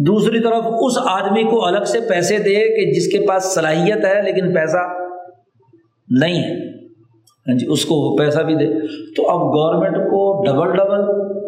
[0.06, 4.22] دوسری طرف اس آدمی کو الگ سے پیسے دے کہ جس کے پاس صلاحیت ہے
[4.22, 4.78] لیکن پیسہ
[6.22, 6.73] نہیں ہے۔
[7.48, 8.66] ہاں جی اس کو وہ پیسہ بھی دے۔
[9.16, 11.02] تو اب گورنمنٹ کو ڈبل ڈبل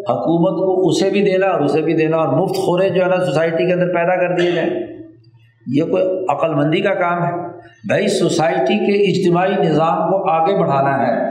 [0.10, 3.26] حکومت کو اسے بھی دینا اور اسے بھی دینا اور مفت خورے جو ہے نا
[3.26, 4.70] سوسائٹی کے اندر پیدا کر دیے جائیں۔
[5.68, 7.48] یہ کوئی عقل مندی کا کام ہے۔
[7.88, 11.30] بھائی سوسائٹی کے اجتماعی نظام کو آگے بڑھانا ہے۔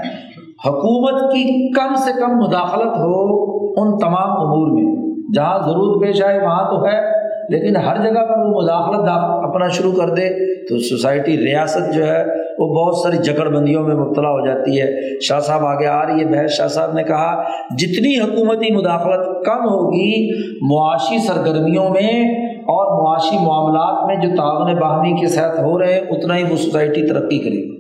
[0.66, 4.94] حکومت کی کم سے کم مداخلت ہو ان تمام امور میں۔
[5.34, 9.08] جہاں ضرورت پیش آئے، وہاں تو ہے۔ لیکن ہر جگہ پر وہ مداخلت
[9.48, 10.28] اپنا شروع کر دے
[10.66, 12.24] تو سوسائٹی ریاست جو ہے
[12.58, 16.20] وہ بہت ساری جکڑ بندیوں میں مبتلا ہو جاتی ہے۔ شاہ صاحب آگے آ رہی
[16.20, 17.42] ہے۔ بحث شاہ صاحب نے کہا،
[17.78, 20.30] جتنی حکومتی مداخلت کم ہوگی،
[20.74, 26.00] معاشی سرگرمیوں میں اور معاشی معاملات میں جو تعاون باہمی کے ساتھ ہو رہے ہیں،
[26.00, 27.74] اتنا ہی وہ سوسائٹی ترقی کرے گی۔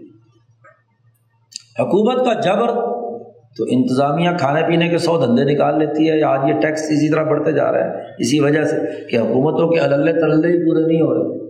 [1.80, 2.94] حکومت کا جبر
[3.58, 7.22] تو انتظامیہ کھانے پینے کے سو دھندے نکال لیتی ہے۔ آج یہ ٹیکس اسی طرح
[7.22, 8.76] بڑھتے جا رہے ہیں۔ اسی وجہ سے
[9.10, 11.44] کہ حکومتوں کے اللہ تلے ہی پورے نہیں ہو رہے۔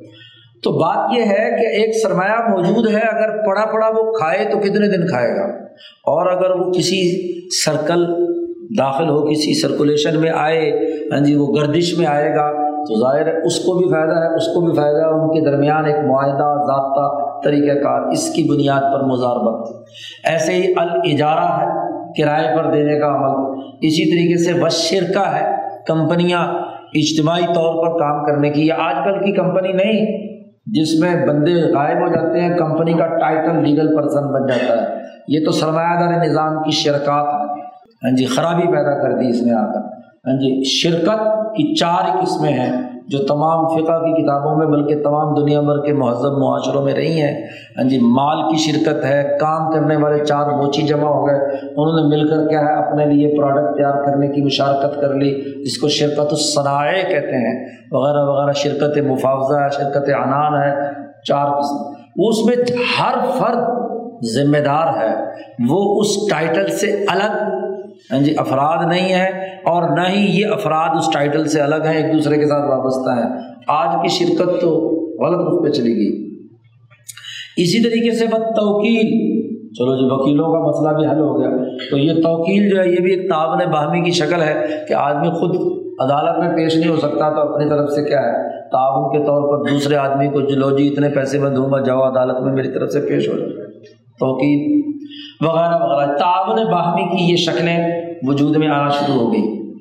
[0.64, 4.58] تو بات یہ ہے کہ ایک سرمایہ موجود ہے، اگر پڑا پڑا وہ کھائے تو
[4.58, 5.44] کتنے دن کھائے گا؟
[6.12, 7.00] اور اگر وہ کسی
[7.64, 8.04] سرکل
[8.78, 10.70] داخل ہو، کسی سرکولیشن میں آئے
[11.12, 14.34] ہاں جی وہ گردش میں آئے گا، تو ظاہر ہے اس کو بھی فائدہ ہے،
[14.36, 18.42] اس کو بھی فائدہ ہے، ان کے درمیان ایک معاہدہ، ضابطہ طریقہ کار اس کی
[18.42, 19.70] بنیاد پر مزاربت
[20.24, 21.66] ایسے ہی الاجارہ ہے،
[22.18, 25.44] کرائے پر دینے کا عمل۔ اسی طریقے سے وہ شرکہ ہے،
[25.86, 26.46] کمپنیاں
[26.94, 30.33] اجتماعی طور پر کام کرنے کی یہ آج کل کی کمپنی نہیں
[30.66, 34.98] جس میں بندے غائب ہو جاتے ہیں، کمپنی کا ٹائٹل لیگل پرسن بن جاتا ہے۔
[35.28, 37.60] یہ تو سرمایہ دار نظام کی شرکات ہے
[38.02, 39.93] ہاں جی خرابی پیدا کر دی اس نے آ کر
[40.26, 41.18] ہاں جی شرکت
[41.56, 42.72] کی چار قسمیں ہیں
[43.08, 47.20] جو تمام فقہ کی کتابوں میں، بلکہ تمام دنیا بھر کے مہذب معاشروں میں رہی
[47.20, 47.46] ہیں۔
[47.78, 51.36] ہاں جی مال کی شرکت ہے، کام کرنے والے چار موچی جمع ہو گئے۔
[51.76, 55.62] انہوں نے مل کر کیا ہے، اپنے لیے پروڈکٹ تیار کرنے کی مشارکت کر لی۔
[55.64, 60.74] جس کو شرکت الصنائع کہتے ہیں۔ وغیرہ وغیرہ، شرکت مفاوضہ ہے، شرکت عنان ہے،
[61.28, 61.76] چار قسم۔
[62.16, 62.56] اس میں
[63.00, 63.64] ہر فرد
[64.24, 65.14] ذمہ دار ہے۔
[65.68, 67.63] وہ اس ٹائٹل سے الگ
[68.12, 69.26] ہاں جی افراد نہیں ہے
[69.64, 73.10] اور نہ ہی یہ افراد اس ٹائٹل سے الگ ہیں، ایک دوسرے کے ساتھ وابستہ
[73.10, 76.24] ہیں۔ آج کی شرکت تو غلط رخ پہ چلے گی
[77.56, 79.34] اسی طریقے سے بد توکیل۔
[79.70, 83.00] چلو جی وکیلوں کا مسئلہ بھی حل ہو گیا۔ تو یہ توکیل جو ہے، یہ
[83.00, 86.96] بھی ایک تعاون باہمی کی شکل ہے کہ آدمی خود عدالت میں پیش نہیں ہو
[86.96, 90.78] سکتا تو اپنی طرف سے کیا ہے؟ تعاون کے طور پر دوسرے آدمی کو جلو
[90.78, 93.50] جی اتنے پیسے میں دوں گا جاؤ عدالت میں میری طرف سے پیش ہو جائے
[94.20, 94.93] توکیل۔
[95.40, 99.74] وغیرہ وغیرہ۔ تعاون باہمی کی یہ شکلیں وجود میں آنا شروع ہو گئی۔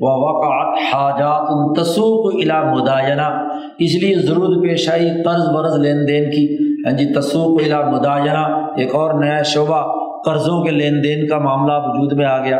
[0.00, 6.30] وہ وقعت حاجات تصوق الا مداینہ۔ اس لیے ضرورت پیش آئی قرض برض لین دین
[6.30, 6.54] کی۔
[6.86, 11.72] ہاں جی تصوق الا مداینہ۔ ایک اور نیا شعبہ قرضوں کے لین دین کا معاملہ
[11.76, 12.56] وجود میں آ گیا۔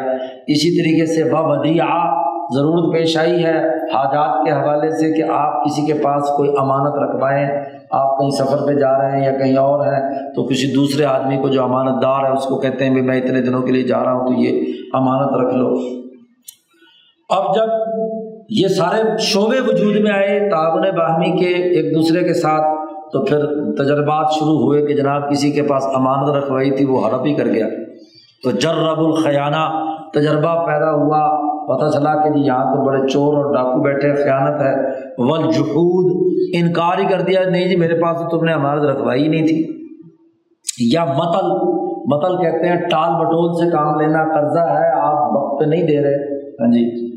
[0.47, 1.85] اسی طریقے سے و ودیع
[2.55, 6.95] ضرورت پیش آئی ہے۔ حاجات کے حوالے سے کہ آپ کسی کے پاس کوئی امانت
[6.95, 7.49] رکھوائیں۔
[7.91, 11.37] آپ کہیں سفر پہ جا رہے ہیں یا کہیں اور ہیں، تو کسی دوسرے آدمی
[11.37, 14.05] کو جو امانت دار ہے، اس کو کہتے ہیں میں اتنے دنوں کے لیے جا
[14.05, 15.75] رہا ہوں، تو یہ امانت رکھ لو۔
[17.29, 17.69] اب جب
[18.49, 22.79] یہ سارے شعبے وجود میں آئے تعاون باہمی کے ایک دوسرے کے ساتھ،
[23.13, 27.27] تو پھر تجربات شروع ہوئے کہ جناب کسی کے پاس امانت رکھوائی تھی، وہ ہڑپ
[27.27, 27.67] ہی کر گیا۔
[28.45, 33.55] تو جرب الخیانہ، تجربہ پیدا ہوا۔ پتہ چلا کہ جی یہاں تو بڑے چور اور
[33.55, 34.75] ڈاکو بیٹھے خیانت ہے۔
[35.19, 39.47] والجحود انکار ہی کر دیا۔ نہیں جی میرے پاس تو تم نے امانت رکھوائی نہیں
[39.47, 39.67] تھی۔
[40.93, 45.65] یا متل متل کہتے ہیں، ٹال بٹول سے کام لینا قرضہ ہے، آپ وقت پہ
[45.65, 47.09] نہیں دے رہے۔ ہاں جی۔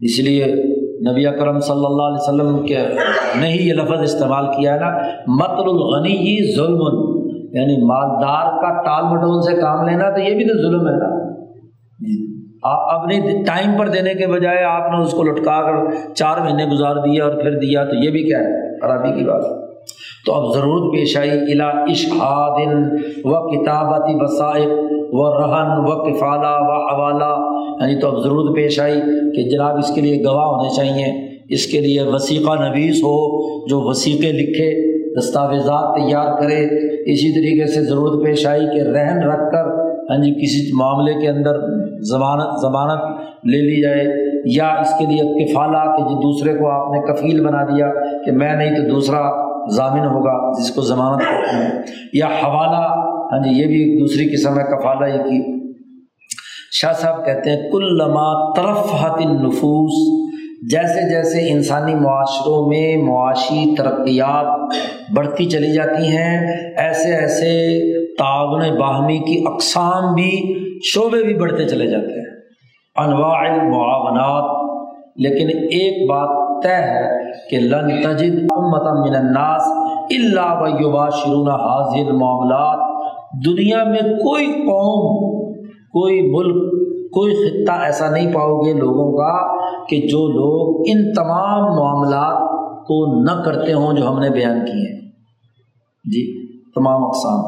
[0.00, 0.46] اس لیے
[1.10, 2.78] نبی اکرم صلی اللہ علیہ وسلم کے
[3.40, 4.88] نے ہی یہ لفظ استعمال کیا ہے نا
[5.26, 6.80] مطل الغنی ہی ظلم
[7.52, 11.32] یعنی مالدار کا ٹال مٹول سے کام لینا تو یہ بھی تو ظلم ہے نا۔
[11.98, 16.38] جی۔ آپ اپنی ٹائم پر دینے کے بجائے آپ نے اس کو لٹکا کر چار
[16.38, 19.70] مہینے گزار دیا اور پھر دیا، تو یہ بھی کیا ہے، خرابی کی بات
[20.26, 22.84] تو اب ضرورت پیش آئی الا اشہاد
[23.24, 24.68] و کتابتی وسائق
[25.12, 29.00] و رہن و کفالہ و حوالہ۔ یعنی تو اب ضرورت پیش آئی
[29.36, 33.80] کہ جناب اس کے لیے گواہ ہونے چاہیے، اس کے لیے وسیقہ نویس ہو، جو
[33.80, 36.66] وسیقے لکھے، دستاویزات تیار کرے۔
[37.12, 41.28] اسی طریقے سے ضرورت پیش آئی کہ رہن رکھ کر ہاں جی کسی معاملے کے
[41.28, 41.60] اندر
[42.02, 44.04] ضمانت ضمانت لے لی جائے
[44.44, 47.86] یا اس کے لیے کفالہ کہ جو دوسرے کو آپ نے کفیل بنا دیا
[48.24, 51.70] کہ میں نہیں تو دوسرا ضامن ہوگا جس کو ضمانت ہیں۔
[52.12, 55.60] یا حوالہ ہاں جی یہ بھی ایک دوسری قسم ہے، کفالہ یہ کی
[56.72, 60.24] شاہ صاحب کہتے ہیں کل لما طرف النفوس،
[60.70, 64.74] جیسے جیسے انسانی معاشروں میں معاشی ترقیات
[65.16, 67.50] بڑھتی چلی جاتی ہیں، ایسے ایسے
[68.20, 72.36] تعاون باہمی کی اقسام بھی شعبے بھی بڑھتے چلے جاتے ہیں۔
[72.96, 74.60] انواع المعاونات۔
[75.16, 79.66] لیکن ایک بات طے ہے کہ لن تجد امت من الناس
[80.10, 82.78] اللہ و حاضر معاملات
[83.46, 85.40] دنیا میں کوئی قوم،
[85.70, 86.72] کوئی ملک،
[87.10, 89.56] کوئی خطہ ایسا نہیں پاؤ گے لوگوں کا
[89.86, 92.50] کہ جو لوگ ان تمام معاملات
[92.86, 95.10] کو نہ کرتے ہوں جو ہم نے بیان کیے۔ ہیں
[96.04, 96.39] جی۔
[96.74, 97.40] تمام اقسام۔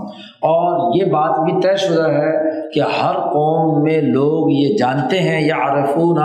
[0.43, 2.32] اور یہ بات بھی طے شدہ ہے
[2.70, 6.19] کہ ہر قوم میں لوگ یہ جانتے ہیں یا عرفون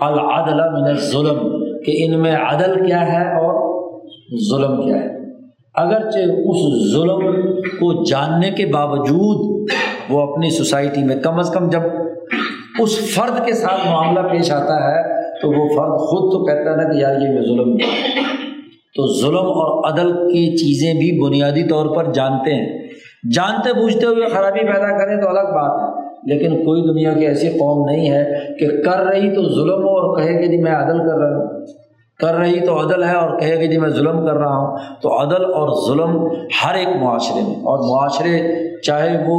[0.00, 1.38] العدل من الظلم،
[1.84, 3.54] کہ ان میں عدل کیا ہے اور
[4.50, 5.08] ظلم کیا ہے۔
[5.74, 7.20] اگرچہ اس ظلم
[7.72, 9.70] کو جاننے کے باوجود
[10.08, 11.80] وہ اپنی سوسائٹی میں کم از کم جب
[12.78, 15.02] اس فرد کے ساتھ معاملہ پیش آتا ہے
[15.40, 17.76] تو وہ فرد خود تو کہتا ہے نا کہ یار یہ میں ظلم
[18.96, 22.78] تو ظلم اور عدل کی چیزیں بھی بنیادی طور پر جانتے ہیں۔
[23.34, 25.88] جانتے بوجھتے ہوئے خرابی پیدا کریں تو الگ بات ہے،
[26.26, 28.24] لیکن کوئی دنیا کی ایسی قوم نہیں ہے
[28.58, 31.66] کہ کر رہی تو ظلم ہو اور کہے کہ جی میں عدل کر رہا ہوں۔
[32.20, 35.20] کر رہی تو عدل ہے اور کہے کہ جی میں ظلم کر رہا ہوں۔ تو
[35.20, 36.16] عدل اور ظلم
[36.64, 38.38] ہر ایک معاشرے میں، اور معاشرے
[38.82, 39.38] چاہے وہ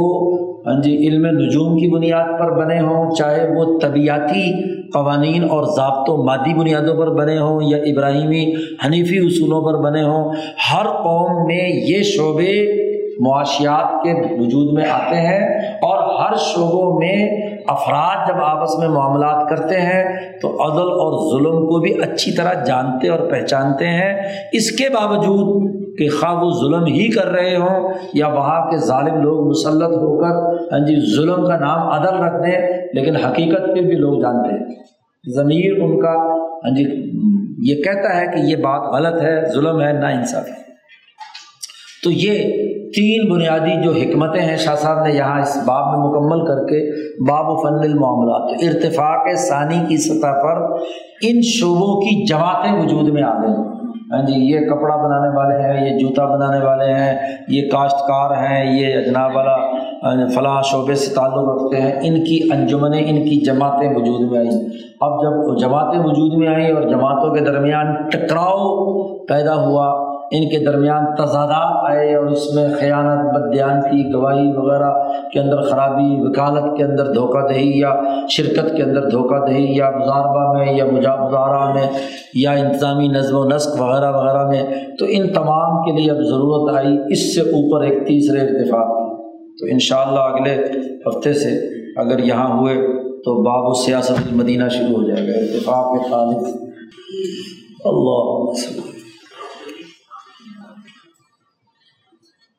[0.66, 4.52] ہاں جی علم نجوم کی بنیاد پر بنے ہوں، چاہے وہ طبیعتی
[4.90, 10.02] قوانین اور ضابط و مادی بنیادوں پر بنے ہوں یا ابراہیمی حنیفی اصولوں پر بنے
[10.02, 10.32] ہوں،
[10.72, 12.82] ہر قوم میں یہ شعبے
[13.20, 15.61] معاشیات کے وجود میں آتے ہیں۔
[16.18, 17.16] ہر شعبوں میں
[17.66, 20.04] افراد جب آپس میں معاملات کرتے ہیں
[20.42, 24.14] تو عدل اور ظلم کو بھی اچھی طرح جانتے اور پہچانتے ہیں۔
[24.52, 29.20] اس کے باوجود کہ خواہ وہ ظلم ہی کر رہے ہوں یا وہاں کے ظالم
[29.22, 30.40] لوگ مسلط ہو کر
[30.72, 32.58] ہاں جی ظلم کا نام عدل رکھ دیں،
[32.92, 34.74] لیکن حقیقت پہ بھی لوگ جانتے ہیں۔
[35.24, 36.14] ضمیر ان کا
[36.64, 36.84] ہاں جی
[37.70, 40.60] یہ کہتا ہے کہ یہ بات غلط ہے، ظلم ہے، نا انصاف ہے
[42.04, 42.32] تو یہ
[42.94, 47.10] تین بنیادی جو حکمتیں ہیں، شاہ صاحب نے یہاں اس باب میں مکمل کر کے
[47.30, 50.72] باب و فن المعاملات تو ارتفاق ثانی کی سطح پر
[51.22, 53.54] ان شعبوں کی جماعتیں وجود میں آ گئی
[54.12, 58.80] ہاں جی یہ کپڑا بنانے والے ہیں، یہ جوتا بنانے والے ہیں، یہ کاشتکار ہیں،
[58.80, 59.56] یہ جناب والا
[60.02, 64.30] ہاں جی، فلاں شعبے سے تعلق رکھتے ہیں۔ ان کی انجمنیں، ان کی جماعتیں وجود
[64.30, 64.50] میں آئیں۔
[65.00, 68.84] اب جب جماعتیں وجود میں آئیں اور جماعتوں کے درمیان ٹکراؤ
[69.18, 74.90] پیدا ہوا ان کے درمیان تضادات آئے اور اس میں خیانت بدیانتی گواہی وغیرہ
[75.32, 77.92] کے اندر خرابی، وکالت کے اندر دھوکہ دہی یا
[78.30, 81.86] شرکت کے اندر دھوکہ دہی یا مزاربہ میں یا مظاہرہ میں
[82.34, 84.62] یا انتظامی نظم و نسق وغیرہ وغیرہ میں،
[84.98, 89.10] تو ان تمام کے لیے اب ضرورت آئی اس سے اوپر ایک تیسرے اتفاق کی
[89.58, 90.54] تو ان شاء اللہ اگلے
[91.06, 91.50] ہفتے سے
[91.96, 92.74] اگر یہاں ہوئے
[93.24, 96.46] تو باب و سیاست المدینہ شروع ہو جائے گا۔ اتفاق کے خالد
[97.84, 99.01] اللہ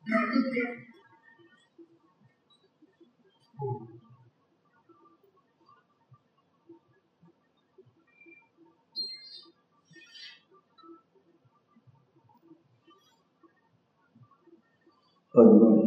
[0.06, 0.16] Good
[15.36, 15.83] morning.